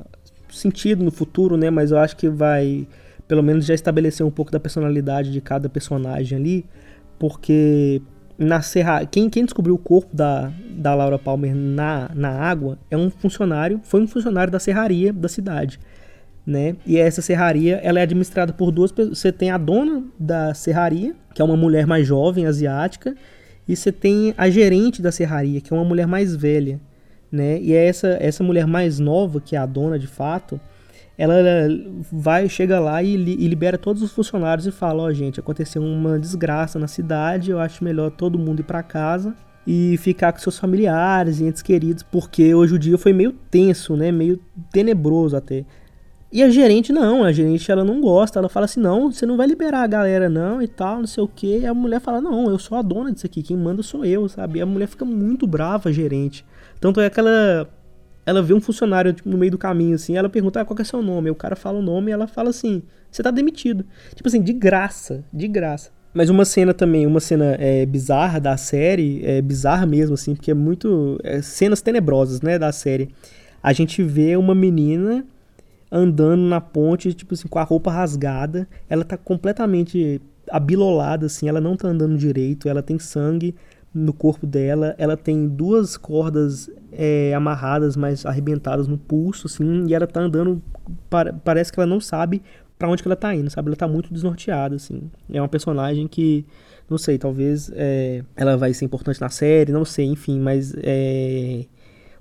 sentido 0.50 1.03
no 1.03 1.12
futuro, 1.12 1.57
né? 1.57 1.69
Mas 1.69 1.91
eu 1.91 1.97
acho 1.97 2.15
que 2.15 2.29
vai, 2.29 2.88
pelo 3.27 3.44
menos, 3.44 3.65
já 3.65 3.74
estabelecer 3.74 4.25
um 4.25 4.31
pouco 4.31 4.51
da 4.51 4.59
personalidade 4.59 5.31
de 5.31 5.41
cada 5.41 5.67
personagem 5.67 6.38
ali, 6.38 6.65
porque 7.19 8.01
na 8.41 8.59
serra, 8.63 9.05
quem, 9.05 9.29
quem 9.29 9.45
descobriu 9.45 9.75
o 9.75 9.77
corpo 9.77 10.15
da, 10.15 10.51
da 10.71 10.95
Laura 10.95 11.19
Palmer 11.19 11.55
na, 11.55 12.09
na 12.15 12.29
água 12.29 12.79
é 12.89 12.97
um 12.97 13.11
funcionário, 13.11 13.79
foi 13.83 14.01
um 14.01 14.07
funcionário 14.07 14.51
da 14.51 14.59
serraria 14.59 15.13
da 15.13 15.29
cidade, 15.29 15.79
né? 16.43 16.75
E 16.83 16.97
essa 16.97 17.21
serraria, 17.21 17.79
ela 17.83 17.99
é 17.99 18.01
administrada 18.01 18.51
por 18.51 18.71
duas 18.71 18.91
pessoas. 18.91 19.19
Você 19.19 19.31
tem 19.31 19.51
a 19.51 19.59
dona 19.59 20.03
da 20.19 20.55
serraria, 20.55 21.15
que 21.35 21.41
é 21.41 21.45
uma 21.45 21.55
mulher 21.55 21.85
mais 21.85 22.07
jovem, 22.07 22.47
asiática, 22.47 23.15
e 23.67 23.75
você 23.75 23.91
tem 23.91 24.33
a 24.35 24.49
gerente 24.49 25.03
da 25.03 25.11
serraria, 25.11 25.61
que 25.61 25.71
é 25.71 25.75
uma 25.75 25.85
mulher 25.85 26.07
mais 26.07 26.35
velha, 26.35 26.81
né? 27.31 27.61
E 27.61 27.73
é 27.73 27.85
essa, 27.85 28.17
essa 28.19 28.43
mulher 28.43 28.65
mais 28.65 28.97
nova, 28.97 29.39
que 29.39 29.55
é 29.55 29.59
a 29.59 29.67
dona 29.67 29.99
de 29.99 30.07
fato, 30.07 30.59
ela 31.21 31.35
vai, 32.12 32.50
chega 32.50 32.79
lá 32.79 33.03
e, 33.03 33.13
e 33.13 33.47
libera 33.47 33.77
todos 33.77 34.01
os 34.01 34.12
funcionários 34.12 34.65
e 34.65 34.71
fala: 34.71 35.03
Ó, 35.03 35.06
oh, 35.06 35.13
gente, 35.13 35.39
aconteceu 35.39 35.79
uma 35.79 36.18
desgraça 36.18 36.79
na 36.79 36.88
cidade, 36.88 37.51
eu 37.51 37.59
acho 37.59 37.83
melhor 37.83 38.09
todo 38.09 38.39
mundo 38.39 38.62
ir 38.62 38.63
para 38.63 38.81
casa 38.81 39.35
e 39.68 39.97
ficar 39.97 40.33
com 40.33 40.39
seus 40.39 40.57
familiares 40.57 41.39
e 41.39 41.44
entes 41.44 41.62
queridos, 41.62 42.01
porque 42.01 42.56
hoje 42.56 42.73
o 42.73 42.79
dia 42.79 42.97
foi 42.97 43.13
meio 43.13 43.33
tenso, 43.51 43.95
né? 43.95 44.12
Meio 44.12 44.39
tenebroso 44.71 45.38
até. 45.38 45.63
E 46.31 46.41
a 46.41 46.50
gerente 46.50 46.91
não, 46.91 47.24
a 47.24 47.31
gerente 47.31 47.71
ela 47.71 47.83
não 47.83 48.01
gosta, 48.01 48.39
ela 48.39 48.50
fala 48.50 48.65
assim: 48.65 48.79
"Não, 48.79 49.12
você 49.12 49.24
não 49.24 49.38
vai 49.38 49.45
liberar 49.45 49.83
a 49.83 49.88
galera 49.88 50.27
não" 50.27 50.59
e 50.59 50.67
tal, 50.67 51.01
não 51.01 51.07
sei 51.07 51.24
o 51.24 51.27
quê. 51.27 51.59
E 51.62 51.67
a 51.67 51.74
mulher 51.74 52.01
fala: 52.01 52.19
"Não, 52.19 52.50
eu 52.50 52.57
sou 52.57 52.75
a 52.79 52.81
dona 52.81 53.12
disso 53.12 53.27
aqui, 53.27 53.44
quem 53.44 53.56
manda 53.56 53.83
sou 53.83 54.03
eu", 54.03 54.27
sabe? 54.27 54.57
E 54.57 54.62
a 54.63 54.65
mulher 54.65 54.88
fica 54.88 55.06
muito 55.06 55.45
brava, 55.45 55.89
a 55.89 55.91
gerente. 55.91 56.44
Tanto 56.79 57.00
é 57.00 57.12
que 57.12 57.19
ela 57.19 57.69
ela 58.25 58.41
vê 58.41 58.53
um 58.53 58.62
funcionário 58.62 59.13
tipo, 59.13 59.29
no 59.29 59.38
meio 59.38 59.51
do 59.51 59.57
caminho 59.57 59.95
assim, 59.95 60.18
ela 60.18 60.29
pergunta: 60.29 60.62
ah, 60.62 60.65
"Qual 60.65 60.77
é 60.79 60.83
seu 60.83 61.01
nome?". 61.01 61.29
o 61.29 61.35
cara 61.35 61.56
fala 61.56 61.79
o 61.79 61.81
nome 61.81 62.12
e 62.12 62.13
ela 62.13 62.27
fala 62.27 62.50
assim: 62.50 62.81
"Você 63.09 63.23
tá 63.23 63.31
demitido". 63.31 63.85
Tipo 64.15 64.27
assim, 64.27 64.41
de 64.41 64.53
graça, 64.53 65.23
de 65.33 65.47
graça. 65.47 65.91
Mas 66.13 66.29
uma 66.29 66.44
cena 66.44 66.73
também, 66.73 67.07
uma 67.07 67.21
cena 67.21 67.56
é, 67.57 67.85
bizarra 67.85 68.39
da 68.39 68.57
série, 68.57 69.25
é 69.25 69.41
bizarra 69.41 69.85
mesmo, 69.85 70.13
assim, 70.13 70.35
porque 70.35 70.51
é 70.51 70.53
muito. 70.53 71.18
É, 71.23 71.41
cenas 71.41 71.81
tenebrosas, 71.81 72.41
né, 72.41 72.59
da 72.59 72.71
série. 72.71 73.09
A 73.63 73.71
gente 73.71 74.03
vê 74.03 74.35
uma 74.35 74.53
menina 74.53 75.25
andando 75.91 76.41
na 76.41 76.59
ponte, 76.59 77.13
tipo 77.13 77.33
assim, 77.33 77.47
com 77.47 77.59
a 77.59 77.63
roupa 77.63 77.91
rasgada. 77.91 78.67
Ela 78.89 79.06
tá 79.06 79.15
completamente 79.17 80.21
abilolada, 80.50 81.27
assim, 81.27 81.48
ela 81.48 81.62
não 81.62 81.77
tá 81.77 81.88
andando 81.88 82.17
direito, 82.17 82.67
ela 82.67 82.81
tem 82.81 83.00
sangue 83.00 83.55
no 83.93 84.13
corpo 84.13 84.48
dela, 84.48 84.95
ela 84.98 85.17
tem 85.17 85.48
duas 85.48 85.98
cordas 85.98 86.69
é, 86.91 87.33
amarradas, 87.33 87.98
mas 87.98 88.25
arrebentadas 88.25 88.88
no 88.88 88.98
pulso, 88.98 89.48
assim, 89.48 89.86
e 89.88 89.93
ela 89.93 90.07
tá 90.07 90.21
andando, 90.21 90.62
parece 91.43 91.71
que 91.71 91.79
ela 91.79 91.88
não 91.88 92.00
sabe 92.00 92.41
para 92.79 92.89
onde 92.89 93.03
que 93.03 93.07
ela 93.07 93.15
tá 93.15 93.36
indo, 93.36 93.50
sabe? 93.50 93.67
Ela 93.69 93.75
tá 93.75 93.88
muito 93.88 94.12
desnorteada, 94.12 94.75
assim. 94.75 95.03
É 95.31 95.39
uma 95.41 95.48
personagem 95.48 96.07
que, 96.07 96.45
não 96.89 96.98
sei, 96.98 97.17
talvez 97.17 97.71
é, 97.75 98.24
ela 98.36 98.57
vai 98.57 98.74
ser 98.74 98.86
importante 98.86 99.21
na 99.21 99.29
série, 99.29 99.71
não 99.71 99.86
sei, 99.86 100.05
enfim, 100.05 100.39
mas 100.39 100.74
é, 100.77 101.65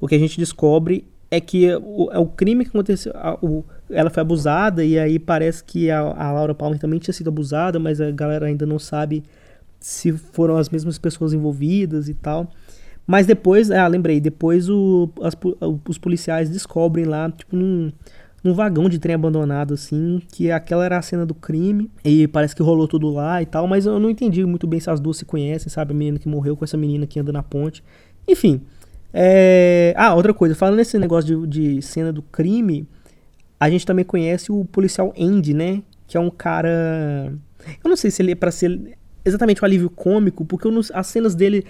o 0.00 0.08
que 0.08 0.14
a 0.14 0.18
gente 0.18 0.38
descobre 0.38 1.06
é 1.30 1.40
que 1.40 1.72
o, 1.76 2.10
é 2.12 2.18
o 2.18 2.26
crime 2.26 2.64
que 2.64 2.70
aconteceu, 2.70 3.12
a, 3.14 3.38
o, 3.40 3.64
ela 3.88 4.10
foi 4.10 4.20
abusada 4.20 4.84
e 4.84 4.98
aí 4.98 5.18
parece 5.18 5.62
que 5.62 5.90
a, 5.90 6.00
a, 6.00 6.32
Laura 6.32 6.54
Palmer 6.54 6.78
também 6.78 6.98
tinha 6.98 7.14
sido 7.14 7.28
abusada, 7.28 7.78
mas 7.78 8.00
a 8.00 8.10
galera 8.10 8.46
ainda 8.46 8.66
não 8.66 8.78
sabe 8.78 9.22
se 9.80 10.12
foram 10.12 10.56
as 10.56 10.68
mesmas 10.68 10.98
pessoas 10.98 11.32
envolvidas 11.32 12.08
e 12.08 12.14
tal. 12.14 12.48
Mas 13.06 13.26
depois, 13.26 13.70
ah, 13.70 13.86
lembrei, 13.88 14.20
depois 14.20 14.68
o, 14.68 15.10
as, 15.22 15.34
os 15.88 15.98
policiais 15.98 16.48
descobrem 16.48 17.06
lá, 17.06 17.28
tipo, 17.30 17.56
num, 17.56 17.90
num 18.44 18.54
vagão 18.54 18.88
de 18.88 18.98
trem 18.98 19.14
abandonado, 19.14 19.74
assim, 19.74 20.22
que 20.30 20.50
aquela 20.50 20.84
era 20.84 20.98
a 20.98 21.02
cena 21.02 21.26
do 21.26 21.34
crime, 21.34 21.90
e 22.04 22.28
parece 22.28 22.54
que 22.54 22.62
rolou 22.62 22.86
tudo 22.86 23.10
lá 23.10 23.42
e 23.42 23.46
tal, 23.46 23.66
mas 23.66 23.86
eu 23.86 23.98
não 23.98 24.10
entendi 24.10 24.44
muito 24.44 24.66
bem 24.66 24.78
se 24.78 24.90
as 24.90 25.00
duas 25.00 25.16
se 25.16 25.24
conhecem, 25.24 25.68
sabe? 25.68 25.92
A 25.92 25.96
menina 25.96 26.18
que 26.18 26.28
morreu 26.28 26.56
com 26.56 26.64
essa 26.64 26.76
menina 26.76 27.06
que 27.06 27.18
anda 27.18 27.32
na 27.32 27.42
ponte. 27.42 27.82
Enfim, 28.28 28.60
é... 29.12 29.92
Ah, 29.96 30.14
outra 30.14 30.32
coisa, 30.32 30.54
falando 30.54 30.76
nesse 30.76 30.98
negócio 30.98 31.46
de, 31.46 31.76
de, 31.76 31.82
cena 31.82 32.12
do 32.12 32.22
crime, 32.22 32.86
a 33.58 33.68
gente 33.68 33.84
também 33.84 34.04
conhece 34.04 34.52
o 34.52 34.64
policial 34.64 35.12
Andy, 35.18 35.52
né? 35.52 35.82
Que 36.06 36.16
é 36.16 36.20
um 36.20 36.30
cara. 36.30 37.32
Eu 37.82 37.88
não 37.88 37.96
sei 37.96 38.10
se 38.10 38.22
ele 38.22 38.32
é 38.32 38.34
pra 38.34 38.50
ser 38.50 38.96
exatamente 39.24 39.62
um 39.62 39.64
alívio 39.64 39.90
cômico, 39.90 40.44
porque 40.44 40.68
não... 40.68 40.80
as 40.92 41.06
cenas 41.06 41.34
dele 41.34 41.64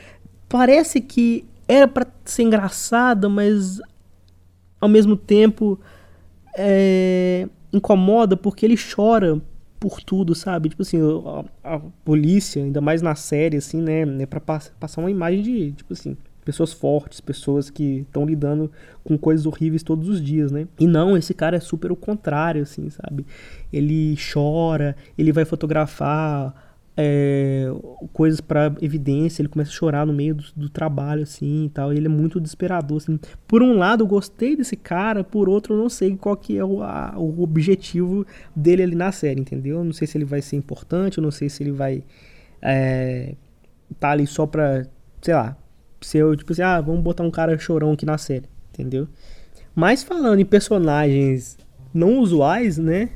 parece 0.49 1.00
que 1.00 1.45
era 1.69 1.87
para 1.87 2.07
ser 2.25 2.42
engraçada, 2.42 3.28
mas 3.28 3.80
ao 4.80 4.88
mesmo 4.88 5.16
tempo 5.16 5.78
é... 6.57 7.49
incomoda 7.73 8.37
porque 8.37 8.66
ele 8.66 8.76
chora 8.76 9.40
por 9.78 10.02
tudo, 10.02 10.35
sabe? 10.35 10.69
Tipo 10.69 10.83
assim, 10.83 10.99
a, 11.64 11.75
a 11.76 11.80
polícia, 12.04 12.62
ainda 12.62 12.83
mais 12.83 13.00
na 13.00 13.14
série, 13.14 13.57
assim, 13.57 13.80
né? 13.80 14.02
É 14.23 14.26
pra 14.26 14.38
passar 14.38 15.00
uma 15.00 15.11
imagem 15.11 15.42
de, 15.42 15.73
tipo 15.73 15.95
assim, 15.95 16.16
pessoas 16.45 16.73
fortes, 16.73 17.21
pessoas 17.21 17.71
que 17.71 18.00
estão 18.00 18.26
lidando 18.26 18.71
com 19.02 19.16
coisas 19.16 19.47
horríveis 19.47 19.83
todos 19.83 20.09
os 20.09 20.23
dias, 20.23 20.52
né? 20.52 20.69
E 20.78 20.87
não, 20.87 21.16
esse 21.16 21.33
cara 21.33 21.57
é 21.57 21.61
super 21.61 21.90
o 21.90 21.97
contrário, 21.97 22.62
assim, 22.62 22.90
sabe? 22.90 23.25
Ele 23.73 24.16
chora, 24.33 24.95
ele 25.16 25.33
vai 25.33 25.47
fotografar 25.47 26.70
é, 26.97 27.66
coisas 28.12 28.40
para 28.40 28.75
evidência, 28.80 29.40
ele 29.40 29.49
começa 29.49 29.70
a 29.70 29.75
chorar 29.75 30.06
no 30.06 30.12
meio 30.12 30.35
do, 30.35 30.44
do, 30.54 30.68
trabalho, 30.68 31.23
assim, 31.23 31.66
e 31.66 31.68
tal, 31.70 31.92
e 31.92 31.97
ele 31.97 32.06
é 32.06 32.11
muito 32.11 32.40
desesperador, 32.40 32.99
assim. 32.99 33.18
Por 33.47 33.62
um 33.62 33.78
lado, 33.78 34.04
eu 34.04 34.06
gostei 34.06 34.56
desse 34.56 34.76
cara, 34.76 35.25
por 35.25 35.49
outro, 35.49 35.75
eu 35.75 35.78
não 35.78 35.88
sei 35.88 36.16
qual 36.16 36.37
que 36.37 36.59
é 36.59 36.64
o, 36.64 36.82
a, 36.82 37.14
o 37.16 37.42
objetivo 37.42 38.26
dele 38.54 38.82
ali 38.82 38.94
na 38.94 39.12
série, 39.12 39.40
entendeu? 39.40 39.78
Eu 39.78 39.85
não 39.85 39.92
sei 39.92 40.06
se 40.06 40.18
ele 40.18 40.25
vai 40.25 40.42
ser 40.42 40.56
importante, 40.56 41.18
eu 41.18 41.23
não 41.23 41.30
sei 41.30 41.49
se 41.49 41.62
ele 41.62 41.73
vai 41.73 42.02
é, 42.61 43.35
tá 43.99 44.11
ali 44.11 44.26
só 44.26 44.47
pra, 44.47 44.85
sei 45.20 45.35
lá, 45.35 45.56
ser, 46.00 46.37
tipo 46.37 46.52
assim, 46.52 46.62
ah, 46.62 46.80
vamos 46.80 47.02
botar 47.02 47.23
um 47.23 47.30
cara 47.30 47.59
chorão 47.59 47.92
aqui 47.92 48.04
na 48.04 48.18
série, 48.18 48.49
entendeu? 48.73 49.09
Mas 49.75 50.02
falando 50.02 50.40
em 50.40 50.44
personagens 50.44 51.56
não 51.92 52.18
usuais, 52.18 52.78
né, 52.78 53.11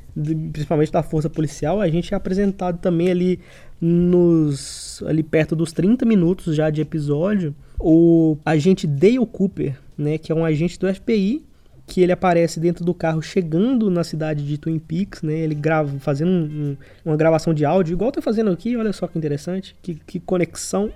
principalmente 0.52 0.92
da 0.92 1.02
força 1.02 1.30
policial, 1.30 1.80
a 1.80 1.88
gente 1.88 2.12
é 2.12 2.16
apresentado 2.16 2.78
também 2.78 3.10
ali 3.10 3.40
nos 3.80 5.02
ali 5.06 5.22
perto 5.22 5.54
dos 5.54 5.72
30 5.72 6.04
minutos 6.06 6.54
já 6.54 6.70
de 6.70 6.80
episódio, 6.80 7.54
o 7.78 8.36
agente 8.44 8.86
Dale 8.86 9.26
Cooper, 9.26 9.78
né, 9.96 10.18
que 10.18 10.32
é 10.32 10.34
um 10.34 10.44
agente 10.44 10.78
do 10.78 10.92
FBI, 10.92 11.44
que 11.86 12.00
ele 12.00 12.12
aparece 12.12 12.58
dentro 12.58 12.84
do 12.84 12.94
carro 12.94 13.20
chegando 13.20 13.90
na 13.90 14.02
cidade 14.02 14.46
de 14.46 14.56
Twin 14.56 14.78
Peaks, 14.78 15.22
né? 15.22 15.34
Ele 15.34 15.54
grava, 15.54 15.98
fazendo 15.98 16.30
um, 16.30 16.44
um, 16.44 16.76
uma 17.04 17.16
gravação 17.16 17.52
de 17.52 17.64
áudio, 17.64 17.92
igual 17.92 18.10
tá 18.10 18.22
fazendo 18.22 18.50
aqui, 18.50 18.74
olha 18.74 18.92
só 18.92 19.06
que 19.06 19.18
interessante, 19.18 19.76
que, 19.82 19.94
que 19.94 20.18
conexão. 20.18 20.90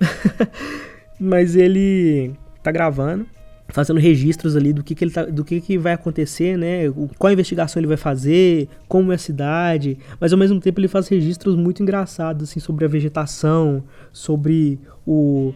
Mas 1.21 1.57
ele 1.57 2.33
tá 2.63 2.73
gravando 2.73 3.27
fazendo 3.69 4.01
registros 4.01 4.57
ali 4.57 4.73
do 4.73 4.83
que, 4.83 4.95
que 4.95 5.05
ele 5.05 5.11
tá, 5.11 5.25
do 5.25 5.45
que, 5.45 5.61
que 5.61 5.79
vai 5.79 5.93
acontecer, 5.93 6.57
né? 6.57 6.91
Qual 7.19 7.33
investigação 7.33 7.79
ele 7.81 7.87
vai 7.87 7.97
fazer, 7.97 8.69
como 8.89 9.13
é 9.13 9.15
a 9.15 9.19
cidade, 9.19 9.99
mas 10.19 10.33
ao 10.33 10.39
mesmo 10.39 10.59
tempo 10.59 10.81
ele 10.81 10.89
faz 10.89 11.07
registros 11.09 11.55
muito 11.55 11.83
engraçados 11.83 12.49
assim 12.49 12.61
sobre 12.61 12.85
a 12.85 12.89
vegetação, 12.89 13.85
sobre 14.13 14.81
o, 15.07 15.53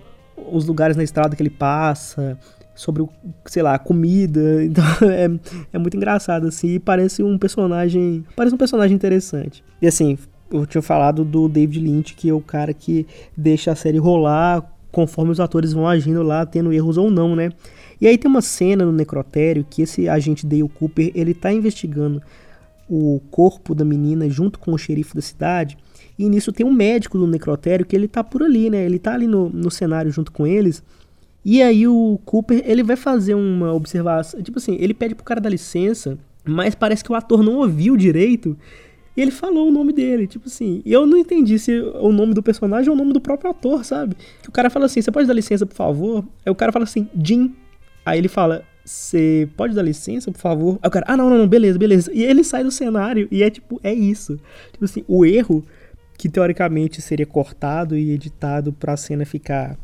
os 0.50 0.66
lugares 0.66 0.96
na 0.96 1.02
estrada 1.02 1.34
que 1.34 1.42
ele 1.42 1.50
passa, 1.50 2.38
sobre 2.74 3.02
o, 3.02 3.08
sei 3.46 3.62
lá, 3.62 3.74
a 3.74 3.78
comida. 3.78 4.62
Então 4.64 4.84
é, 5.10 5.28
é 5.72 5.78
muito 5.78 5.96
engraçado 5.96 6.46
assim, 6.46 6.74
e 6.74 6.78
parece 6.78 7.22
um 7.22 7.38
personagem, 7.38 8.24
parece 8.36 8.54
um 8.54 8.58
personagem 8.58 8.94
interessante. 8.94 9.64
E 9.80 9.86
assim, 9.86 10.18
eu 10.50 10.66
tinha 10.66 10.82
falado 10.82 11.24
do 11.24 11.48
David 11.48 11.80
Lynch, 11.80 12.14
que 12.14 12.28
é 12.28 12.34
o 12.34 12.40
cara 12.40 12.74
que 12.74 13.06
deixa 13.34 13.72
a 13.72 13.74
série 13.74 13.98
rolar 13.98 14.70
conforme 14.92 15.32
os 15.32 15.40
atores 15.40 15.72
vão 15.72 15.88
agindo 15.88 16.22
lá, 16.22 16.44
tendo 16.44 16.70
erros 16.70 16.98
ou 16.98 17.10
não, 17.10 17.34
né? 17.34 17.50
E 18.02 18.08
aí 18.08 18.18
tem 18.18 18.28
uma 18.28 18.42
cena 18.42 18.84
no 18.84 18.90
necrotério 18.90 19.64
que 19.70 19.80
esse 19.80 20.08
agente 20.08 20.44
Dale 20.44 20.68
Cooper, 20.68 21.12
ele 21.14 21.32
tá 21.32 21.52
investigando 21.52 22.20
o 22.90 23.20
corpo 23.30 23.76
da 23.76 23.84
menina 23.84 24.28
junto 24.28 24.58
com 24.58 24.72
o 24.72 24.76
xerife 24.76 25.14
da 25.14 25.20
cidade. 25.20 25.78
E 26.18 26.28
nisso 26.28 26.50
tem 26.50 26.66
um 26.66 26.72
médico 26.72 27.16
do 27.16 27.28
necrotério 27.28 27.86
que 27.86 27.94
ele 27.94 28.08
tá 28.08 28.24
por 28.24 28.42
ali, 28.42 28.68
né? 28.68 28.84
Ele 28.84 28.98
tá 28.98 29.14
ali 29.14 29.28
no, 29.28 29.48
no 29.50 29.70
cenário 29.70 30.10
junto 30.10 30.32
com 30.32 30.44
eles. 30.44 30.82
E 31.44 31.62
aí 31.62 31.86
o 31.86 32.18
Cooper, 32.24 32.60
ele 32.66 32.82
vai 32.82 32.96
fazer 32.96 33.36
uma 33.36 33.72
observação, 33.72 34.42
tipo 34.42 34.58
assim, 34.58 34.76
ele 34.80 34.94
pede 34.94 35.14
pro 35.14 35.24
cara 35.24 35.40
dar 35.40 35.50
licença, 35.50 36.18
mas 36.44 36.74
parece 36.74 37.04
que 37.04 37.12
o 37.12 37.14
ator 37.14 37.40
não 37.40 37.54
ouviu 37.58 37.96
direito. 37.96 38.58
E 39.16 39.20
ele 39.20 39.30
falou 39.30 39.68
o 39.68 39.70
nome 39.70 39.92
dele, 39.92 40.26
tipo 40.26 40.48
assim. 40.48 40.82
E 40.84 40.92
eu 40.92 41.06
não 41.06 41.18
entendi 41.18 41.56
se 41.56 41.80
o 41.80 42.10
nome 42.10 42.34
do 42.34 42.42
personagem 42.42 42.90
é 42.90 42.92
o 42.92 42.96
nome 42.96 43.12
do 43.12 43.20
próprio 43.20 43.52
ator, 43.52 43.84
sabe? 43.84 44.16
Que 44.42 44.48
o 44.48 44.52
cara 44.52 44.68
fala 44.70 44.86
assim: 44.86 45.00
"Você 45.00 45.12
pode 45.12 45.28
dar 45.28 45.34
licença, 45.34 45.64
por 45.64 45.76
favor?" 45.76 46.24
Aí 46.44 46.50
o 46.50 46.54
cara 46.56 46.72
fala 46.72 46.82
assim: 46.82 47.06
"Jim". 47.22 47.54
Aí 48.04 48.18
ele 48.18 48.28
fala, 48.28 48.64
você 48.84 49.48
pode 49.56 49.74
dar 49.74 49.82
licença, 49.82 50.30
por 50.30 50.40
favor? 50.40 50.78
Aí 50.82 50.88
o 50.88 50.90
cara, 50.90 51.06
ah, 51.08 51.16
não, 51.16 51.30
não, 51.30 51.38
não, 51.38 51.48
beleza, 51.48 51.78
beleza. 51.78 52.10
E 52.12 52.22
ele 52.22 52.42
sai 52.42 52.64
do 52.64 52.70
cenário 52.70 53.28
e 53.30 53.42
é 53.42 53.50
tipo, 53.50 53.80
é 53.82 53.92
isso. 53.92 54.38
Tipo 54.72 54.84
assim, 54.84 55.04
o 55.06 55.24
erro 55.24 55.64
que 56.18 56.28
teoricamente 56.28 57.00
seria 57.00 57.26
cortado 57.26 57.96
e 57.96 58.10
editado 58.12 58.72
pra 58.72 58.96
cena 58.96 59.24
ficar 59.24 59.76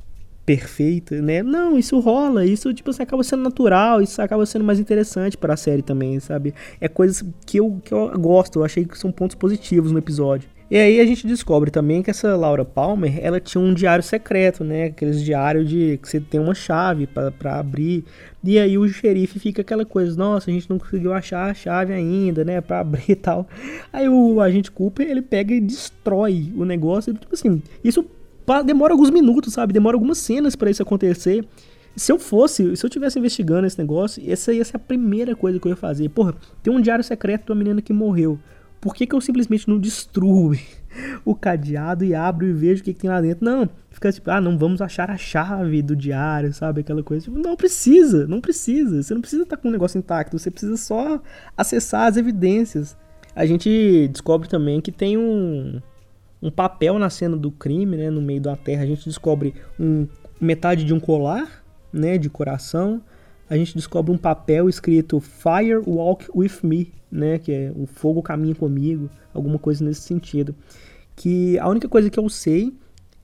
perfeita, 0.44 1.20
né? 1.20 1.42
Não, 1.42 1.78
isso 1.78 1.98
rola, 2.00 2.44
isso 2.44 2.72
tipo 2.72 2.90
assim, 2.90 3.02
acaba 3.02 3.22
sendo 3.22 3.42
natural, 3.42 4.00
isso 4.00 4.22
acaba 4.22 4.46
sendo 4.46 4.64
mais 4.64 4.80
interessante 4.80 5.36
para 5.36 5.54
a 5.54 5.56
série 5.56 5.82
também, 5.82 6.18
sabe? 6.20 6.54
É 6.80 6.88
coisas 6.88 7.22
que 7.44 7.58
eu, 7.58 7.80
que 7.84 7.92
eu 7.92 8.18
gosto, 8.18 8.60
eu 8.60 8.64
achei 8.64 8.84
que 8.84 8.96
são 8.96 9.12
pontos 9.12 9.36
positivos 9.36 9.92
no 9.92 9.98
episódio. 9.98 10.48
E 10.70 10.76
aí 10.76 11.00
a 11.00 11.06
gente 11.06 11.26
descobre 11.26 11.70
também 11.70 12.02
que 12.02 12.10
essa 12.10 12.36
Laura 12.36 12.64
Palmer, 12.64 13.18
ela 13.22 13.40
tinha 13.40 13.62
um 13.62 13.72
diário 13.72 14.04
secreto, 14.04 14.62
né? 14.62 14.86
Aqueles 14.86 15.24
diários 15.24 15.66
de 15.68 15.98
que 16.02 16.08
você 16.08 16.20
tem 16.20 16.38
uma 16.38 16.54
chave 16.54 17.06
para 17.06 17.58
abrir. 17.58 18.04
E 18.44 18.58
aí 18.58 18.76
o 18.76 18.86
xerife 18.86 19.38
fica 19.38 19.62
aquela 19.62 19.86
coisa, 19.86 20.14
nossa, 20.16 20.50
a 20.50 20.52
gente 20.52 20.68
não 20.68 20.78
conseguiu 20.78 21.12
achar 21.14 21.50
a 21.50 21.54
chave 21.54 21.94
ainda, 21.94 22.44
né, 22.44 22.60
para 22.60 22.80
abrir 22.80 23.04
e 23.08 23.16
tal. 23.16 23.48
Aí 23.92 24.08
o 24.08 24.40
agente 24.40 24.70
Cooper, 24.70 25.08
ele 25.10 25.22
pega 25.22 25.54
e 25.54 25.60
destrói 25.60 26.52
o 26.54 26.64
negócio, 26.64 27.14
tipo 27.14 27.34
assim, 27.34 27.62
isso 27.82 28.04
demora 28.64 28.92
alguns 28.92 29.10
minutos, 29.10 29.54
sabe? 29.54 29.72
Demora 29.72 29.96
algumas 29.96 30.18
cenas 30.18 30.54
para 30.54 30.70
isso 30.70 30.82
acontecer. 30.82 31.46
Se 31.96 32.12
eu 32.12 32.18
fosse, 32.18 32.76
se 32.76 32.84
eu 32.86 32.90
tivesse 32.90 33.18
investigando 33.18 33.66
esse 33.66 33.78
negócio, 33.78 34.22
essa 34.30 34.52
ia 34.52 34.64
ser 34.64 34.76
a 34.76 34.78
primeira 34.78 35.34
coisa 35.34 35.58
que 35.58 35.66
eu 35.66 35.70
ia 35.70 35.76
fazer. 35.76 36.08
Porra, 36.10 36.34
tem 36.62 36.72
um 36.72 36.80
diário 36.80 37.02
secreto 37.02 37.50
uma 37.50 37.56
menina 37.56 37.82
que 37.82 37.92
morreu. 37.92 38.38
Por 38.80 38.94
que, 38.94 39.06
que 39.06 39.14
eu 39.14 39.20
simplesmente 39.20 39.68
não 39.68 39.78
destruo 39.78 40.52
o 41.24 41.34
cadeado 41.34 42.04
e 42.04 42.14
abro 42.14 42.46
e 42.46 42.52
vejo 42.52 42.80
o 42.80 42.84
que, 42.84 42.94
que, 42.94 43.00
tem 43.00 43.10
lá 43.10 43.20
dentro? 43.20 43.44
Não, 43.44 43.68
fica 43.90 44.12
tipo, 44.12 44.30
ah, 44.30 44.40
não 44.40 44.56
vamos 44.56 44.80
achar 44.80 45.10
a 45.10 45.16
chave 45.16 45.82
do 45.82 45.96
diário, 45.96 46.52
sabe? 46.52 46.80
Aquela 46.80 47.02
coisa. 47.02 47.24
Tipo, 47.24 47.38
não 47.38 47.56
precisa, 47.56 48.26
não 48.26 48.40
precisa. 48.40 49.02
Você 49.02 49.14
não 49.14 49.20
precisa 49.20 49.42
estar 49.42 49.56
com 49.56 49.68
o 49.68 49.72
negócio 49.72 49.98
intacto, 49.98 50.38
você 50.38 50.50
precisa 50.50 50.76
só 50.76 51.20
acessar 51.56 52.06
as 52.06 52.16
evidências. 52.16 52.96
A 53.34 53.46
gente 53.46 54.08
descobre 54.08 54.48
também 54.48 54.80
que 54.80 54.92
tem 54.92 55.16
um, 55.16 55.80
um 56.40 56.50
papel 56.50 56.98
na 56.98 57.10
cena 57.10 57.36
do 57.36 57.50
crime, 57.50 57.96
né? 57.96 58.10
No 58.10 58.22
meio 58.22 58.40
da 58.40 58.56
terra. 58.56 58.82
A 58.82 58.86
gente 58.86 59.04
descobre 59.04 59.54
um, 59.78 60.06
metade 60.40 60.84
de 60.84 60.94
um 60.94 61.00
colar, 61.00 61.64
né? 61.92 62.16
De 62.16 62.30
coração. 62.30 63.02
A 63.50 63.56
gente 63.56 63.74
descobre 63.74 64.12
um 64.12 64.18
papel 64.18 64.68
escrito 64.68 65.20
Fire 65.20 65.82
Walk 65.86 66.26
With 66.34 66.58
Me, 66.62 66.92
né? 67.10 67.38
Que 67.38 67.52
é 67.52 67.72
o 67.74 67.86
fogo 67.86 68.22
caminha 68.22 68.54
comigo, 68.54 69.08
alguma 69.32 69.58
coisa 69.58 69.84
nesse 69.84 70.02
sentido. 70.02 70.54
Que 71.16 71.58
a 71.58 71.68
única 71.68 71.88
coisa 71.88 72.08
que 72.10 72.18
eu 72.18 72.28
sei 72.28 72.72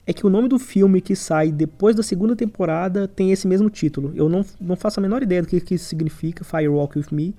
é 0.07 0.13
que 0.13 0.27
o 0.27 0.31
nome 0.31 0.49
do 0.49 0.59
filme 0.59 1.01
que 1.01 1.17
sai 1.17 1.51
depois 1.51 1.97
da 1.97 2.03
segunda 2.03 2.37
temporada 2.37 3.09
tem 3.09 3.33
esse 3.33 3.47
mesmo 3.47 3.71
título. 3.71 4.13
Eu 4.15 4.29
não, 4.29 4.45
não 4.61 4.77
faço 4.77 5.01
a 5.01 5.03
menor 5.03 5.23
ideia 5.23 5.43
do 5.43 5.49
que, 5.49 5.61
que 5.61 5.75
isso 5.75 5.87
significa, 5.87 6.45
Fire 6.45 6.69
Walk 6.69 6.99
With 6.99 7.07
Me, 7.11 7.35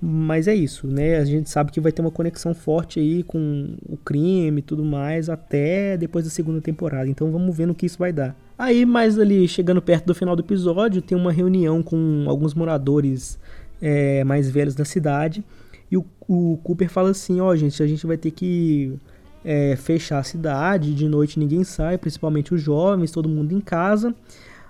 mas 0.00 0.46
é 0.46 0.54
isso, 0.54 0.86
né? 0.86 1.16
A 1.16 1.24
gente 1.24 1.50
sabe 1.50 1.72
que 1.72 1.80
vai 1.80 1.92
ter 1.92 2.00
uma 2.00 2.10
conexão 2.10 2.54
forte 2.54 3.00
aí 3.00 3.22
com 3.22 3.74
o 3.88 3.96
crime 3.96 4.60
e 4.60 4.62
tudo 4.62 4.84
mais 4.84 5.28
até 5.28 5.96
depois 5.96 6.24
da 6.24 6.30
segunda 6.30 6.60
temporada. 6.60 7.08
Então 7.08 7.30
vamos 7.30 7.56
ver 7.56 7.66
no 7.66 7.74
que 7.74 7.86
isso 7.86 7.98
vai 7.98 8.12
dar. 8.12 8.36
Aí, 8.56 8.84
mais 8.84 9.18
ali, 9.18 9.46
chegando 9.46 9.80
perto 9.80 10.06
do 10.06 10.14
final 10.14 10.34
do 10.34 10.42
episódio, 10.42 11.02
tem 11.02 11.16
uma 11.16 11.32
reunião 11.32 11.82
com 11.82 12.24
alguns 12.26 12.54
moradores 12.54 13.38
é, 13.80 14.24
mais 14.24 14.50
velhos 14.50 14.74
da 14.74 14.84
cidade 14.84 15.44
e 15.90 15.96
o, 15.96 16.04
o 16.26 16.58
Cooper 16.62 16.88
fala 16.88 17.10
assim: 17.10 17.40
Ó, 17.40 17.48
oh, 17.48 17.56
gente, 17.56 17.82
a 17.82 17.86
gente 17.86 18.06
vai 18.06 18.16
ter 18.16 18.30
que 18.30 18.98
é, 19.44 19.76
fechar 19.76 20.18
a 20.18 20.22
cidade, 20.22 20.94
de 20.94 21.08
noite 21.08 21.38
ninguém 21.38 21.64
sai, 21.64 21.96
principalmente 21.98 22.54
os 22.54 22.60
jovens, 22.60 23.10
todo 23.10 23.28
mundo 23.28 23.52
em 23.52 23.60
casa. 23.60 24.14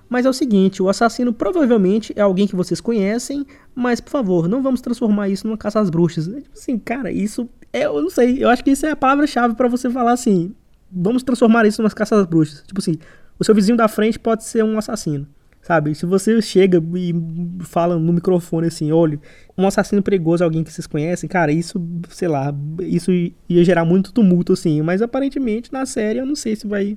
Mas 0.08 0.24
é 0.24 0.30
o 0.30 0.32
seguinte, 0.32 0.82
o 0.82 0.88
assassino 0.88 1.34
provavelmente 1.34 2.14
é 2.16 2.22
alguém 2.22 2.46
que 2.46 2.56
vocês 2.56 2.80
conhecem, 2.80 3.46
mas 3.74 4.00
por 4.00 4.10
favor, 4.10 4.48
não 4.48 4.62
vamos 4.62 4.80
transformar 4.80 5.28
isso 5.28 5.46
numa 5.46 5.58
caça 5.58 5.80
às 5.80 5.90
bruxas. 5.90 6.28
É 6.28 6.40
tipo 6.40 6.58
assim, 6.58 6.78
cara, 6.78 7.12
isso 7.12 7.48
é, 7.72 7.84
eu 7.84 8.00
não 8.00 8.08
sei, 8.08 8.42
eu 8.42 8.48
acho 8.48 8.64
que 8.64 8.70
isso 8.70 8.86
é 8.86 8.92
a 8.92 8.96
palavra-chave 8.96 9.54
para 9.54 9.68
você 9.68 9.90
falar 9.90 10.12
assim, 10.12 10.54
vamos 10.90 11.22
transformar 11.22 11.66
isso 11.66 11.82
numa 11.82 11.90
caça 11.90 12.16
às 12.16 12.26
bruxas. 12.26 12.62
Tipo 12.66 12.80
assim, 12.80 12.96
o 13.38 13.44
seu 13.44 13.54
vizinho 13.54 13.76
da 13.76 13.86
frente 13.86 14.18
pode 14.18 14.44
ser 14.44 14.64
um 14.64 14.78
assassino. 14.78 15.26
Sabe? 15.62 15.94
Se 15.94 16.06
você 16.06 16.40
chega 16.40 16.82
e 16.96 17.14
fala 17.60 17.98
no 17.98 18.12
microfone 18.12 18.68
assim, 18.68 18.90
olha, 18.90 19.20
um 19.56 19.66
assassino 19.66 20.02
perigoso, 20.02 20.42
alguém 20.42 20.64
que 20.64 20.72
vocês 20.72 20.86
conhecem, 20.86 21.28
cara, 21.28 21.52
isso, 21.52 21.80
sei 22.08 22.28
lá, 22.28 22.54
isso 22.80 23.10
ia 23.12 23.64
gerar 23.64 23.84
muito 23.84 24.12
tumulto, 24.12 24.54
assim. 24.54 24.80
Mas 24.80 25.02
aparentemente 25.02 25.72
na 25.72 25.84
série 25.84 26.20
eu 26.20 26.26
não 26.26 26.34
sei 26.34 26.56
se 26.56 26.66
vai. 26.66 26.96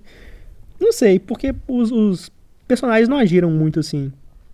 Não 0.79 0.93
sei, 0.93 1.19
porque 1.19 1.53
os, 1.67 1.91
os 1.91 2.31
personagens 2.67 3.09
não 3.09 3.17
agiram 3.17 3.51
muito 3.51 3.79
assim. 3.79 4.11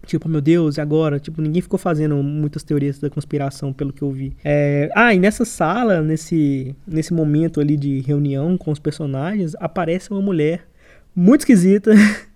Tipo, 0.07 0.29
meu 0.29 0.39
Deus, 0.39 0.77
e 0.77 0.81
agora? 0.81 1.19
Tipo, 1.19 1.41
ninguém 1.41 1.61
ficou 1.61 1.77
fazendo 1.77 2.15
muitas 2.23 2.63
teorias 2.63 2.97
da 2.97 3.09
conspiração, 3.09 3.73
pelo 3.73 3.91
que 3.91 4.01
eu 4.01 4.09
vi. 4.09 4.35
É... 4.43 4.89
Ah, 4.95 5.13
e 5.13 5.19
nessa 5.19 5.43
sala, 5.43 6.01
nesse, 6.01 6.73
nesse 6.87 7.13
momento 7.13 7.59
ali 7.59 7.75
de 7.75 7.99
reunião 7.99 8.57
com 8.57 8.71
os 8.71 8.79
personagens, 8.79 9.53
aparece 9.59 10.09
uma 10.09 10.21
mulher 10.21 10.65
muito 11.13 11.41
esquisita. 11.41 11.91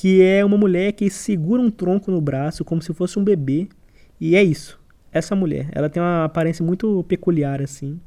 que 0.00 0.22
é 0.22 0.42
uma 0.42 0.56
mulher 0.56 0.92
que 0.92 1.10
segura 1.10 1.60
um 1.60 1.70
tronco 1.70 2.10
no 2.10 2.22
braço 2.22 2.64
como 2.64 2.80
se 2.80 2.90
fosse 2.94 3.18
um 3.18 3.22
bebê. 3.22 3.68
E 4.18 4.34
é 4.34 4.42
isso. 4.42 4.80
Essa 5.12 5.36
mulher, 5.36 5.68
ela 5.72 5.90
tem 5.90 6.02
uma 6.02 6.24
aparência 6.24 6.64
muito 6.64 7.04
peculiar 7.04 7.60
assim. 7.60 8.00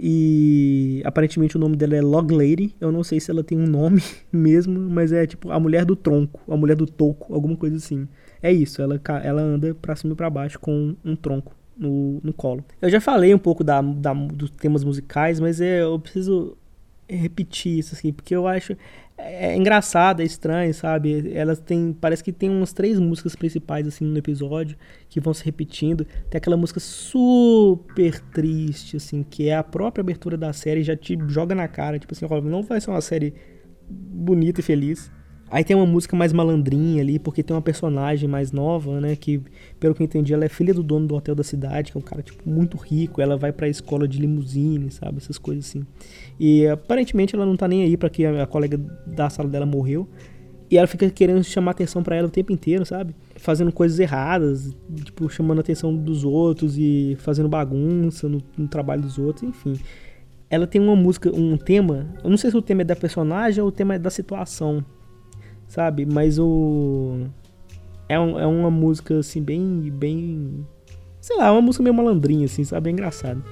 E 0.00 1.02
aparentemente 1.04 1.58
o 1.58 1.60
nome 1.60 1.76
dela 1.76 1.94
é 1.94 2.00
Log 2.00 2.32
Lady. 2.32 2.74
Eu 2.80 2.90
não 2.90 3.04
sei 3.04 3.20
se 3.20 3.30
ela 3.30 3.44
tem 3.44 3.58
um 3.58 3.66
nome 3.66 4.02
mesmo, 4.32 4.80
mas 4.80 5.12
é 5.12 5.26
tipo 5.26 5.50
a 5.50 5.60
mulher 5.60 5.84
do 5.84 5.94
tronco, 5.94 6.40
a 6.50 6.56
mulher 6.56 6.74
do 6.74 6.86
toco, 6.86 7.34
alguma 7.34 7.54
coisa 7.54 7.76
assim. 7.76 8.08
É 8.42 8.50
isso, 8.50 8.80
ela, 8.80 8.98
ela 9.22 9.42
anda 9.42 9.74
pra 9.74 9.94
cima 9.94 10.14
e 10.14 10.16
pra 10.16 10.30
baixo 10.30 10.58
com 10.58 10.96
um 11.04 11.14
tronco 11.14 11.54
no, 11.76 12.18
no 12.22 12.32
colo. 12.32 12.64
Eu 12.80 12.88
já 12.88 12.98
falei 12.98 13.34
um 13.34 13.38
pouco 13.38 13.62
da, 13.62 13.82
da, 13.82 14.14
dos 14.14 14.48
temas 14.52 14.82
musicais, 14.82 15.38
mas 15.38 15.60
é, 15.60 15.82
eu 15.82 15.98
preciso 15.98 16.56
repetir 17.08 17.78
isso, 17.78 17.94
assim, 17.94 18.12
porque 18.12 18.34
eu 18.34 18.46
acho 18.46 18.76
é, 19.16 19.52
é 19.52 19.56
engraçado, 19.56 20.20
é 20.20 20.24
estranho, 20.24 20.72
sabe? 20.74 21.32
Elas 21.34 21.60
têm, 21.60 21.92
parece 21.92 22.22
que 22.22 22.32
tem 22.32 22.50
umas 22.50 22.72
três 22.72 22.98
músicas 22.98 23.36
principais 23.36 23.86
assim 23.86 24.04
no 24.04 24.18
episódio 24.18 24.76
que 25.08 25.20
vão 25.20 25.32
se 25.32 25.44
repetindo. 25.44 26.04
Tem 26.28 26.38
aquela 26.38 26.56
música 26.56 26.80
super 26.80 28.20
triste, 28.20 28.96
assim, 28.96 29.22
que 29.22 29.48
é 29.48 29.56
a 29.56 29.62
própria 29.62 30.02
abertura 30.02 30.36
da 30.36 30.52
série 30.52 30.82
já 30.82 30.96
te 30.96 31.16
joga 31.28 31.54
na 31.54 31.68
cara, 31.68 31.98
tipo 31.98 32.12
assim, 32.12 32.26
não 32.44 32.62
vai 32.62 32.80
ser 32.80 32.90
uma 32.90 33.00
série 33.00 33.34
bonita 33.88 34.60
e 34.60 34.62
feliz. 34.62 35.10
Aí 35.50 35.62
tem 35.62 35.76
uma 35.76 35.86
música 35.86 36.16
mais 36.16 36.32
malandrinha 36.32 37.02
ali, 37.02 37.18
porque 37.18 37.42
tem 37.42 37.54
uma 37.54 37.62
personagem 37.62 38.28
mais 38.28 38.50
nova, 38.50 39.00
né? 39.00 39.14
Que, 39.14 39.40
pelo 39.78 39.94
que 39.94 40.02
eu 40.02 40.04
entendi, 40.04 40.34
ela 40.34 40.44
é 40.44 40.48
filha 40.48 40.74
do 40.74 40.82
dono 40.82 41.06
do 41.06 41.14
hotel 41.14 41.34
da 41.34 41.44
cidade, 41.44 41.92
que 41.92 41.98
é 41.98 42.00
um 42.00 42.02
cara, 42.02 42.22
tipo, 42.22 42.48
muito 42.48 42.76
rico. 42.76 43.20
Ela 43.20 43.36
vai 43.36 43.52
pra 43.52 43.68
escola 43.68 44.08
de 44.08 44.18
limusine, 44.18 44.90
sabe? 44.90 45.18
Essas 45.18 45.38
coisas 45.38 45.66
assim. 45.66 45.84
E 46.40 46.66
aparentemente 46.66 47.36
ela 47.36 47.46
não 47.46 47.56
tá 47.56 47.68
nem 47.68 47.82
aí 47.82 47.96
pra 47.96 48.10
que 48.10 48.24
a, 48.24 48.46
colega 48.46 48.78
da 49.06 49.30
sala 49.30 49.48
dela 49.48 49.66
morreu. 49.66 50.08
E 50.70 50.78
ela 50.78 50.86
fica 50.86 51.08
querendo 51.10 51.44
chamar 51.44 51.72
atenção 51.72 52.02
para 52.02 52.16
ela 52.16 52.26
o 52.26 52.30
tempo 52.30 52.50
inteiro, 52.50 52.84
sabe? 52.84 53.14
Fazendo 53.36 53.70
coisas 53.70 53.98
erradas, 54.00 54.74
tipo, 55.04 55.28
chamando 55.28 55.58
a 55.58 55.60
atenção 55.60 55.94
dos 55.94 56.24
outros 56.24 56.76
e 56.78 57.16
fazendo 57.20 57.48
bagunça 57.48 58.28
no, 58.28 58.42
no 58.56 58.66
trabalho 58.66 59.02
dos 59.02 59.18
outros, 59.18 59.48
enfim 59.48 59.78
ela 60.50 60.68
tem 60.68 60.80
uma 60.80 60.94
música, 60.94 61.34
um 61.34 61.56
tema. 61.56 62.06
Eu 62.22 62.30
não 62.30 62.36
sei 62.36 62.48
se 62.48 62.56
o 62.56 62.62
tema 62.62 62.82
é 62.82 62.84
da 62.84 62.94
personagem 62.94 63.60
ou 63.60 63.70
o 63.70 63.72
tema 63.72 63.94
é 63.94 63.98
da 63.98 64.10
situação 64.10 64.84
sabe? 65.68 66.06
Mas 66.06 66.38
o. 66.38 67.26
É, 68.08 68.18
um, 68.18 68.38
é 68.38 68.46
uma 68.46 68.70
música, 68.70 69.18
assim, 69.18 69.42
bem. 69.42 69.90
bem. 69.90 70.66
Sei 71.20 71.36
lá, 71.36 71.46
é 71.46 71.50
uma 71.50 71.62
música 71.62 71.82
meio 71.82 71.94
malandrinha, 71.94 72.44
assim, 72.44 72.64
sabe? 72.64 72.90
É 72.90 72.92
engraçado. 72.92 73.42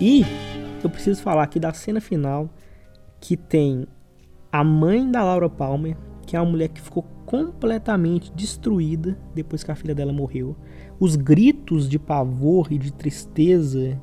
E 0.00 0.24
eu 0.82 0.90
preciso 0.90 1.22
falar 1.22 1.44
aqui 1.44 1.60
da 1.60 1.72
cena 1.72 2.00
final 2.00 2.50
que 3.20 3.36
tem 3.36 3.86
a 4.50 4.64
mãe 4.64 5.08
da 5.08 5.22
Laura 5.22 5.48
Palmer, 5.48 5.96
que 6.26 6.36
é 6.36 6.40
uma 6.40 6.50
mulher 6.50 6.68
que 6.68 6.80
ficou 6.80 7.04
completamente 7.24 8.32
destruída 8.32 9.16
depois 9.34 9.62
que 9.62 9.70
a 9.70 9.76
filha 9.76 9.94
dela 9.94 10.12
morreu. 10.12 10.56
Os 10.98 11.14
gritos 11.14 11.88
de 11.88 11.98
pavor 11.98 12.72
e 12.72 12.78
de 12.78 12.92
tristeza 12.92 13.98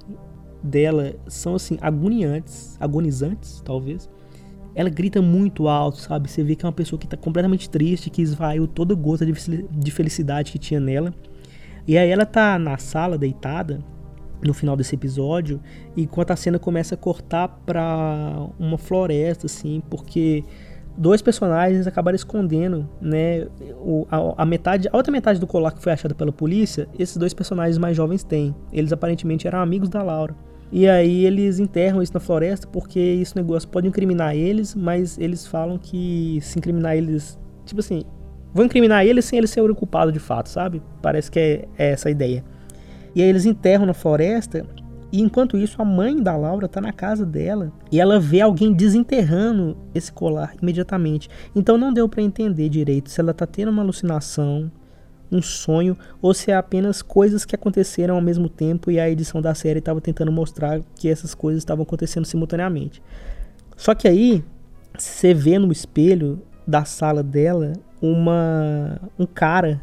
dela 0.63 1.15
são 1.27 1.55
assim 1.55 1.77
agoniantes, 1.81 2.77
agonizantes, 2.79 3.61
talvez. 3.63 4.09
Ela 4.75 4.89
grita 4.89 5.21
muito 5.21 5.67
alto, 5.67 5.97
sabe? 5.97 6.29
Você 6.29 6.43
vê 6.43 6.55
que 6.55 6.65
é 6.65 6.67
uma 6.67 6.73
pessoa 6.73 6.99
que 6.99 7.05
está 7.05 7.17
completamente 7.17 7.69
triste, 7.69 8.09
que 8.09 8.21
esvaiu 8.21 8.67
toda 8.67 8.93
gota 8.93 9.25
de 9.25 9.91
felicidade 9.91 10.51
que 10.51 10.59
tinha 10.59 10.79
nela. 10.79 11.13
E 11.87 11.97
aí 11.97 12.09
ela 12.09 12.25
tá 12.25 12.59
na 12.59 12.77
sala 12.77 13.17
deitada 13.17 13.83
no 14.41 14.53
final 14.53 14.77
desse 14.77 14.95
episódio, 14.95 15.59
enquanto 15.97 16.31
a 16.31 16.35
cena 16.35 16.57
começa 16.57 16.95
a 16.95 16.97
cortar 16.97 17.47
para 17.65 18.47
uma 18.57 18.77
floresta 18.77 19.47
assim, 19.47 19.81
porque 19.89 20.43
dois 20.99 21.21
personagens 21.21 21.87
acabaram 21.87 22.15
escondendo, 22.17 22.87
né, 22.99 23.47
o, 23.77 24.05
a, 24.11 24.43
a, 24.43 24.45
metade, 24.45 24.89
a 24.91 24.97
outra 24.97 25.13
metade 25.13 25.39
do 25.39 25.47
colar 25.47 25.71
que 25.71 25.81
foi 25.81 25.93
achada 25.93 26.13
pela 26.13 26.31
polícia, 26.31 26.89
esses 26.99 27.15
dois 27.15 27.33
personagens 27.33 27.77
mais 27.77 27.95
jovens 27.95 28.21
têm. 28.21 28.53
Eles 28.71 28.91
aparentemente 28.91 29.47
eram 29.47 29.59
amigos 29.59 29.87
da 29.87 30.03
Laura. 30.03 30.35
E 30.71 30.87
aí 30.89 31.25
eles 31.25 31.57
enterram 31.57 32.01
isso 32.01 32.13
na 32.13 32.19
floresta 32.19 32.67
porque 32.67 32.99
esse 32.99 33.33
negócio 33.35 33.67
pode 33.69 33.87
incriminar 33.87 34.35
eles, 34.35 34.75
mas 34.75 35.17
eles 35.17 35.47
falam 35.47 35.77
que 35.77 36.37
se 36.41 36.59
incriminar 36.59 36.97
eles, 36.97 37.39
tipo 37.65 37.79
assim, 37.79 38.03
vão 38.53 38.65
incriminar 38.65 39.05
eles 39.05 39.23
sem 39.23 39.39
eles 39.39 39.49
serem 39.49 39.73
culpados 39.73 40.13
de 40.13 40.19
fato, 40.19 40.49
sabe? 40.49 40.81
Parece 41.01 41.31
que 41.31 41.39
é, 41.39 41.67
é, 41.77 41.91
essa 41.91 42.09
a 42.09 42.11
ideia. 42.11 42.43
E 43.15 43.23
aí 43.23 43.29
eles 43.29 43.45
enterram 43.45 43.85
na 43.85 43.93
floresta 43.93 44.65
e 45.11 45.21
enquanto 45.21 45.57
isso 45.57 45.81
a 45.81 45.85
mãe 45.85 46.21
da 46.21 46.35
Laura 46.35 46.67
tá 46.67 46.79
na 46.79 46.93
casa 46.93 47.25
dela 47.25 47.71
e 47.91 47.99
ela 47.99 48.19
vê 48.19 48.41
alguém 48.41 48.73
desenterrando 48.73 49.77
esse 49.93 50.11
colar 50.11 50.53
imediatamente. 50.61 51.29
Então 51.55 51.77
não 51.77 51.91
deu 51.91 52.07
para 52.07 52.21
entender 52.21 52.69
direito 52.69 53.09
se 53.09 53.19
ela 53.19 53.33
tá 53.33 53.45
tendo 53.47 53.69
uma 53.71 53.81
alucinação 53.81 54.71
um 55.31 55.41
sonho 55.41 55.97
ou 56.21 56.33
se 56.33 56.51
é 56.51 56.55
apenas 56.55 57.01
coisas 57.01 57.45
que 57.45 57.55
aconteceram 57.55 58.15
ao 58.15 58.21
mesmo 58.21 58.49
tempo 58.49 58.89
e 58.89 58.99
a 58.99 59.09
edição 59.09 59.41
da 59.41 59.53
série 59.53 59.79
estava 59.79 60.01
tentando 60.01 60.31
mostrar 60.31 60.81
que 60.95 61.07
essas 61.07 61.35
coisas 61.35 61.61
estavam 61.61 61.83
acontecendo 61.83 62.25
simultaneamente. 62.25 63.01
Só 63.77 63.93
que 63.93 64.07
aí 64.07 64.43
você 64.97 65.33
vê 65.33 65.59
no 65.59 65.71
espelho 65.71 66.41
da 66.67 66.83
sala 66.83 67.23
dela 67.23 67.73
uma 68.01 68.99
um 69.17 69.25
cara, 69.25 69.81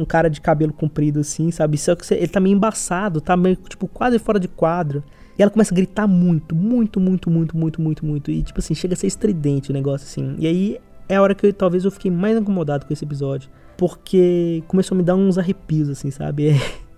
um 0.00 0.04
cara 0.04 0.28
de 0.28 0.40
cabelo 0.40 0.72
comprido 0.72 1.20
assim, 1.20 1.50
sabe? 1.50 1.76
Só 1.78 1.94
que 1.94 2.14
ele 2.14 2.28
tá 2.28 2.40
meio 2.40 2.54
embaçado, 2.54 3.20
tá 3.20 3.36
meio 3.36 3.56
tipo 3.56 3.86
quase 3.86 4.18
fora 4.18 4.40
de 4.40 4.48
quadro. 4.48 5.02
E 5.38 5.42
ela 5.42 5.50
começa 5.50 5.72
a 5.72 5.76
gritar 5.76 6.06
muito, 6.06 6.54
muito, 6.54 7.00
muito, 7.00 7.30
muito, 7.30 7.56
muito, 7.56 7.80
muito, 7.80 8.06
muito. 8.06 8.30
E 8.30 8.42
tipo 8.42 8.58
assim, 8.58 8.74
chega 8.74 8.94
a 8.94 8.96
ser 8.96 9.06
estridente 9.06 9.70
o 9.70 9.72
negócio 9.72 10.06
assim. 10.06 10.36
E 10.38 10.46
aí 10.46 10.78
é 11.08 11.16
a 11.16 11.22
hora 11.22 11.34
que 11.34 11.46
eu, 11.46 11.52
talvez 11.52 11.84
eu 11.84 11.90
fiquei 11.90 12.10
mais 12.10 12.36
incomodado 12.36 12.86
com 12.86 12.92
esse 12.92 13.04
episódio 13.04 13.50
porque 13.80 14.62
começou 14.68 14.94
a 14.94 14.98
me 14.98 15.02
dar 15.02 15.14
uns 15.14 15.38
arrepios, 15.38 15.88
assim, 15.88 16.10
sabe? 16.10 16.50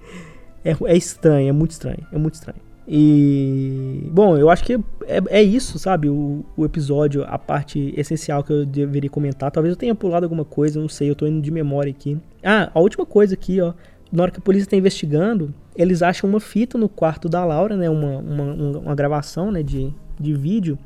É, 0.64 0.70
é, 0.70 0.76
é 0.92 0.96
estranho, 0.96 1.48
é 1.48 1.52
muito 1.52 1.72
estranho, 1.72 2.06
é 2.12 2.16
muito 2.16 2.34
estranho. 2.34 2.60
E, 2.86 4.08
bom, 4.10 4.36
eu 4.36 4.50
acho 4.50 4.64
que 4.64 4.74
é, 5.06 5.22
é 5.28 5.42
isso, 5.42 5.78
sabe? 5.78 6.08
O, 6.08 6.44
o, 6.56 6.64
episódio, 6.64 7.24
a 7.24 7.38
parte 7.38 7.94
essencial 7.96 8.42
que 8.42 8.52
eu 8.52 8.66
deveria 8.66 9.08
comentar. 9.08 9.50
Talvez 9.50 9.72
eu 9.72 9.78
tenha 9.78 9.94
pulado 9.94 10.24
alguma 10.24 10.44
coisa, 10.44 10.80
não 10.80 10.88
sei, 10.88 11.10
eu 11.10 11.14
tô 11.14 11.26
indo 11.26 11.40
de 11.40 11.50
memória 11.50 11.90
aqui. 11.90 12.18
Ah, 12.42 12.70
a 12.74 12.80
última 12.80 13.06
coisa 13.06 13.34
aqui, 13.34 13.60
ó. 13.60 13.72
Na 14.10 14.24
hora 14.24 14.32
que 14.32 14.38
a 14.38 14.42
polícia 14.42 14.68
tá 14.68 14.76
investigando, 14.76 15.54
eles 15.76 16.02
acham 16.02 16.28
uma 16.28 16.40
fita 16.40 16.76
no 16.76 16.88
quarto 16.88 17.28
da 17.28 17.44
Laura, 17.44 17.76
né? 17.76 17.88
Uma, 17.88 18.18
uma, 18.18 18.52
uma 18.78 18.94
gravação, 18.94 19.50
né? 19.50 19.62
De, 19.62 19.92
de 20.18 20.34
vídeo. 20.34 20.78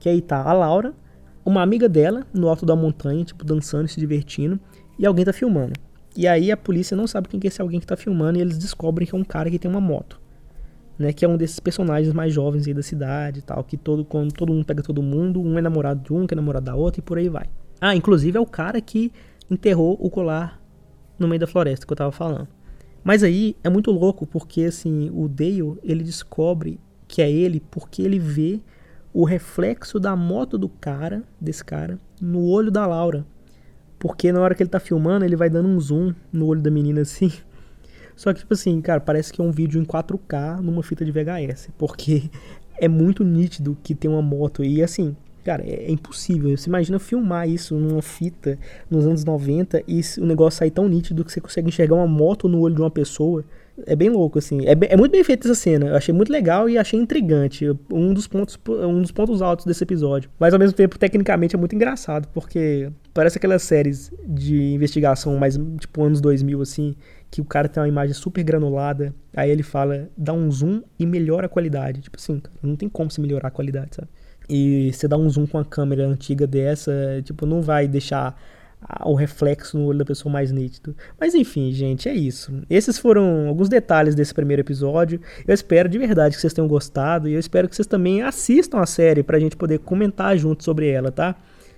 Que 0.00 0.08
aí 0.08 0.20
tá 0.20 0.42
a 0.42 0.52
Laura, 0.52 0.92
uma 1.44 1.62
amiga 1.62 1.88
dela, 1.88 2.26
no 2.32 2.48
alto 2.48 2.66
da 2.66 2.76
montanha, 2.76 3.24
tipo, 3.24 3.44
dançando, 3.44 3.88
se 3.88 3.98
divertindo 3.98 4.58
e 4.98 5.06
alguém 5.06 5.24
tá 5.24 5.32
filmando. 5.32 5.72
E 6.16 6.26
aí 6.28 6.52
a 6.52 6.56
polícia 6.56 6.96
não 6.96 7.06
sabe 7.06 7.28
quem 7.28 7.40
que 7.40 7.46
é 7.46 7.48
esse 7.48 7.60
alguém 7.60 7.80
que 7.80 7.86
tá 7.86 7.96
filmando 7.96 8.38
e 8.38 8.40
eles 8.40 8.58
descobrem 8.58 9.06
que 9.06 9.14
é 9.14 9.18
um 9.18 9.24
cara 9.24 9.50
que 9.50 9.58
tem 9.58 9.70
uma 9.70 9.80
moto. 9.80 10.20
Né, 10.96 11.12
que 11.12 11.24
é 11.24 11.28
um 11.28 11.36
desses 11.36 11.58
personagens 11.58 12.14
mais 12.14 12.32
jovens 12.32 12.68
aí 12.68 12.74
da 12.74 12.82
cidade 12.82 13.40
e 13.40 13.42
tal, 13.42 13.64
que 13.64 13.76
todo 13.76 14.04
quando 14.04 14.32
todo 14.32 14.52
mundo 14.52 14.64
pega 14.64 14.80
todo 14.80 15.02
mundo, 15.02 15.42
um 15.42 15.58
é 15.58 15.60
namorado 15.60 16.00
de 16.00 16.12
um, 16.12 16.24
que 16.24 16.34
é 16.34 16.36
namorado 16.36 16.66
da 16.66 16.76
outra 16.76 17.00
e 17.00 17.02
por 17.02 17.18
aí 17.18 17.28
vai. 17.28 17.46
Ah, 17.80 17.96
inclusive 17.96 18.38
é 18.38 18.40
o 18.40 18.46
cara 18.46 18.80
que 18.80 19.12
enterrou 19.50 19.98
o 20.00 20.08
colar 20.08 20.60
no 21.18 21.26
meio 21.26 21.40
da 21.40 21.48
floresta 21.48 21.84
que 21.84 21.92
eu 21.92 21.96
tava 21.96 22.12
falando. 22.12 22.48
Mas 23.02 23.22
aí 23.22 23.56
é 23.62 23.68
muito 23.68 23.90
louco 23.90 24.24
porque 24.26 24.62
assim, 24.62 25.10
o 25.12 25.28
Dale, 25.28 25.78
ele 25.82 26.04
descobre 26.04 26.78
que 27.06 27.20
é 27.20 27.30
ele 27.30 27.60
porque 27.60 28.00
ele 28.00 28.18
vê 28.18 28.60
o 29.12 29.24
reflexo 29.24 30.00
da 30.00 30.16
moto 30.16 30.56
do 30.56 30.68
cara, 30.68 31.22
desse 31.40 31.64
cara, 31.64 31.98
no 32.20 32.46
olho 32.46 32.70
da 32.70 32.86
Laura. 32.86 33.26
Porque 33.98 34.32
na 34.32 34.40
hora 34.40 34.54
que 34.54 34.62
ele 34.62 34.70
tá 34.70 34.80
filmando, 34.80 35.24
ele 35.24 35.36
vai 35.36 35.48
dando 35.48 35.68
um 35.68 35.78
zoom 35.78 36.12
no 36.32 36.46
olho 36.46 36.60
da 36.60 36.70
menina 36.70 37.02
assim. 37.02 37.30
Só 38.16 38.32
que, 38.32 38.40
tipo 38.40 38.54
assim, 38.54 38.80
cara, 38.80 39.00
parece 39.00 39.32
que 39.32 39.40
é 39.40 39.44
um 39.44 39.50
vídeo 39.50 39.80
em 39.80 39.84
4K 39.84 40.60
numa 40.60 40.82
fita 40.82 41.04
de 41.04 41.10
VHS. 41.10 41.70
Porque 41.76 42.30
é 42.78 42.88
muito 42.88 43.24
nítido 43.24 43.76
que 43.82 43.94
tem 43.94 44.10
uma 44.10 44.22
moto. 44.22 44.64
E 44.64 44.82
assim, 44.82 45.16
cara, 45.44 45.62
é, 45.62 45.84
é 45.86 45.90
impossível. 45.90 46.56
Você 46.56 46.68
imagina 46.68 46.98
filmar 46.98 47.48
isso 47.48 47.74
numa 47.74 48.02
fita 48.02 48.58
nos 48.90 49.06
anos 49.06 49.24
90 49.24 49.82
e 49.86 50.00
o 50.18 50.26
negócio 50.26 50.58
sair 50.58 50.70
tão 50.70 50.88
nítido 50.88 51.24
que 51.24 51.32
você 51.32 51.40
consegue 51.40 51.68
enxergar 51.68 51.94
uma 51.94 52.06
moto 52.06 52.48
no 52.48 52.60
olho 52.60 52.74
de 52.74 52.80
uma 52.80 52.90
pessoa. 52.90 53.44
É 53.86 53.96
bem 53.96 54.08
louco, 54.08 54.38
assim. 54.38 54.64
É, 54.66 54.76
é 54.92 54.96
muito 54.96 55.10
bem 55.10 55.24
feita 55.24 55.48
essa 55.48 55.54
cena. 55.54 55.86
Eu 55.86 55.96
achei 55.96 56.14
muito 56.14 56.32
legal 56.32 56.68
e 56.68 56.78
achei 56.78 56.98
intrigante. 56.98 57.66
Um 57.92 58.14
dos, 58.14 58.28
pontos, 58.28 58.58
um 58.68 59.02
dos 59.02 59.10
pontos 59.10 59.42
altos 59.42 59.66
desse 59.66 59.82
episódio. 59.82 60.30
Mas 60.38 60.54
ao 60.54 60.60
mesmo 60.60 60.76
tempo, 60.76 60.96
tecnicamente, 60.96 61.56
é 61.56 61.58
muito 61.58 61.74
engraçado, 61.74 62.28
porque 62.32 62.88
parece 63.12 63.36
aquelas 63.36 63.62
séries 63.62 64.12
de 64.26 64.74
investigação 64.74 65.36
mais, 65.36 65.58
tipo, 65.80 66.04
anos 66.04 66.20
2000, 66.20 66.62
assim, 66.62 66.94
que 67.34 67.40
o 67.40 67.44
cara 67.44 67.68
tem 67.68 67.82
uma 67.82 67.88
imagem 67.88 68.14
super 68.14 68.44
granulada, 68.44 69.12
aí 69.34 69.50
ele 69.50 69.64
fala, 69.64 70.08
dá 70.16 70.32
um 70.32 70.48
zoom 70.52 70.82
e 70.96 71.04
melhora 71.04 71.46
a 71.46 71.48
qualidade. 71.48 72.00
Tipo 72.00 72.16
assim, 72.16 72.40
não 72.62 72.76
tem 72.76 72.88
como 72.88 73.10
se 73.10 73.20
melhorar 73.20 73.48
a 73.48 73.50
qualidade, 73.50 73.96
sabe? 73.96 74.08
E 74.48 74.92
você 74.92 75.08
dá 75.08 75.16
um 75.16 75.28
zoom 75.28 75.44
com 75.44 75.58
a 75.58 75.64
câmera 75.64 76.06
antiga 76.06 76.46
dessa, 76.46 76.92
tipo, 77.24 77.44
não 77.44 77.60
vai 77.60 77.88
deixar 77.88 78.40
o 79.04 79.14
reflexo 79.14 79.76
no 79.76 79.86
olho 79.86 79.98
da 79.98 80.04
pessoa 80.04 80.32
mais 80.32 80.52
nítido. 80.52 80.94
Mas 81.18 81.34
enfim, 81.34 81.72
gente, 81.72 82.08
é 82.08 82.14
isso. 82.14 82.52
Esses 82.70 82.98
foram 82.98 83.48
alguns 83.48 83.68
detalhes 83.68 84.14
desse 84.14 84.32
primeiro 84.32 84.62
episódio. 84.62 85.20
Eu 85.44 85.54
espero 85.54 85.88
de 85.88 85.98
verdade 85.98 86.36
que 86.36 86.40
vocês 86.40 86.52
tenham 86.52 86.68
gostado 86.68 87.28
e 87.28 87.32
eu 87.32 87.40
espero 87.40 87.68
que 87.68 87.74
vocês 87.74 87.88
também 87.88 88.22
assistam 88.22 88.78
a 88.78 88.86
série 88.86 89.24
pra 89.24 89.40
gente 89.40 89.56
poder 89.56 89.80
comentar 89.80 90.38
junto 90.38 90.62
sobre 90.62 90.88
ela, 90.88 91.10
tá? 91.10 91.34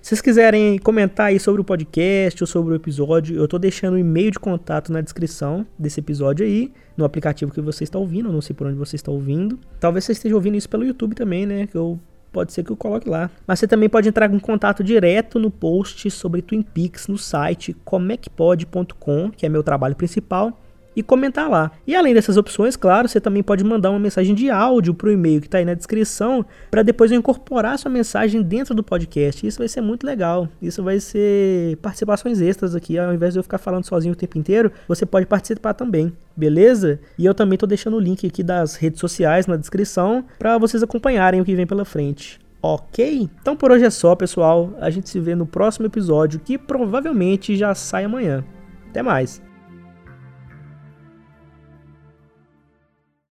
Se 0.07 0.11
vocês 0.11 0.21
quiserem 0.21 0.77
comentar 0.77 1.25
aí 1.25 1.37
sobre 1.37 1.59
o 1.59 1.65
podcast 1.65 2.41
ou 2.41 2.47
sobre 2.47 2.71
o 2.71 2.77
episódio, 2.77 3.35
eu 3.35 3.45
tô 3.45 3.59
deixando 3.59 3.95
o 3.95 3.97
um 3.97 3.99
e-mail 3.99 4.31
de 4.31 4.39
contato 4.39 4.89
na 4.89 5.01
descrição 5.01 5.67
desse 5.77 5.99
episódio 5.99 6.45
aí, 6.45 6.71
no 6.95 7.03
aplicativo 7.03 7.51
que 7.51 7.59
você 7.59 7.83
está 7.83 7.99
ouvindo, 7.99 8.31
não 8.31 8.39
sei 8.39 8.55
por 8.55 8.67
onde 8.67 8.77
você 8.77 8.95
está 8.95 9.11
ouvindo. 9.11 9.59
Talvez 9.81 10.05
você 10.05 10.13
esteja 10.13 10.33
ouvindo 10.33 10.55
isso 10.55 10.69
pelo 10.69 10.85
YouTube 10.85 11.13
também, 11.13 11.45
né? 11.45 11.67
Que 11.67 11.75
eu 11.75 11.99
pode 12.31 12.53
ser 12.53 12.63
que 12.63 12.71
eu 12.71 12.77
coloque 12.77 13.09
lá. 13.09 13.29
Mas 13.45 13.59
você 13.59 13.67
também 13.67 13.89
pode 13.89 14.07
entrar 14.07 14.33
em 14.33 14.39
contato 14.39 14.81
direto 14.81 15.39
no 15.39 15.51
post 15.51 16.09
sobre 16.09 16.41
Twin 16.41 16.61
Peaks 16.61 17.09
no 17.09 17.17
site 17.17 17.75
comecpod.com, 17.83 19.29
que 19.31 19.45
é 19.45 19.49
meu 19.49 19.61
trabalho 19.61 19.97
principal 19.97 20.57
e 20.97 21.03
comentar 21.03 21.47
lá. 21.47 21.71
E 21.85 21.95
além 21.95 22.11
dessas 22.11 22.37
opções, 22.37 22.75
claro, 22.75 23.07
você 23.07 23.21
também 23.21 23.43
pode 23.43 23.63
mandar 23.63 23.91
uma 23.91 23.99
mensagem 23.99 24.33
de 24.33 24.49
áudio 24.49 24.95
para 24.95 25.09
o 25.09 25.11
e-mail 25.11 25.39
que 25.39 25.45
está 25.45 25.59
aí 25.59 25.65
na 25.65 25.75
descrição, 25.75 26.43
para 26.71 26.81
depois 26.81 27.11
eu 27.11 27.19
incorporar 27.19 27.77
sua 27.77 27.91
mensagem 27.91 28.41
dentro 28.41 28.73
do 28.73 28.81
podcast. 28.81 29.45
Isso 29.45 29.59
vai 29.59 29.67
ser 29.67 29.79
muito 29.79 30.07
legal. 30.07 30.49
Isso 30.59 30.81
vai 30.81 30.99
ser 30.99 31.77
participações 31.83 32.41
extras 32.41 32.73
aqui, 32.73 32.97
ao 32.97 33.13
invés 33.13 33.33
de 33.33 33.39
eu 33.39 33.43
ficar 33.43 33.59
falando 33.59 33.85
sozinho 33.85 34.13
o 34.13 34.15
tempo 34.15 34.39
inteiro, 34.39 34.71
você 34.87 35.05
pode 35.05 35.27
participar 35.27 35.75
também, 35.75 36.11
beleza? 36.35 36.99
E 37.15 37.27
eu 37.27 37.35
também 37.35 37.57
estou 37.57 37.69
deixando 37.69 37.95
o 37.95 37.99
link 37.99 38.25
aqui 38.25 38.41
das 38.41 38.75
redes 38.75 38.99
sociais 38.99 39.45
na 39.45 39.55
descrição 39.55 40.25
para 40.39 40.57
vocês 40.57 40.81
acompanharem 40.81 41.39
o 41.39 41.45
que 41.45 41.55
vem 41.55 41.67
pela 41.67 41.85
frente. 41.85 42.39
Ok? 42.59 43.29
Então 43.39 43.55
por 43.55 43.71
hoje 43.71 43.85
é 43.85 43.89
só, 43.91 44.15
pessoal. 44.15 44.73
A 44.81 44.89
gente 44.89 45.11
se 45.11 45.19
vê 45.19 45.35
no 45.35 45.45
próximo 45.45 45.85
episódio, 45.85 46.39
que 46.39 46.57
provavelmente 46.57 47.55
já 47.55 47.75
sai 47.75 48.05
amanhã. 48.05 48.43
Até 48.89 49.03
mais! 49.03 49.46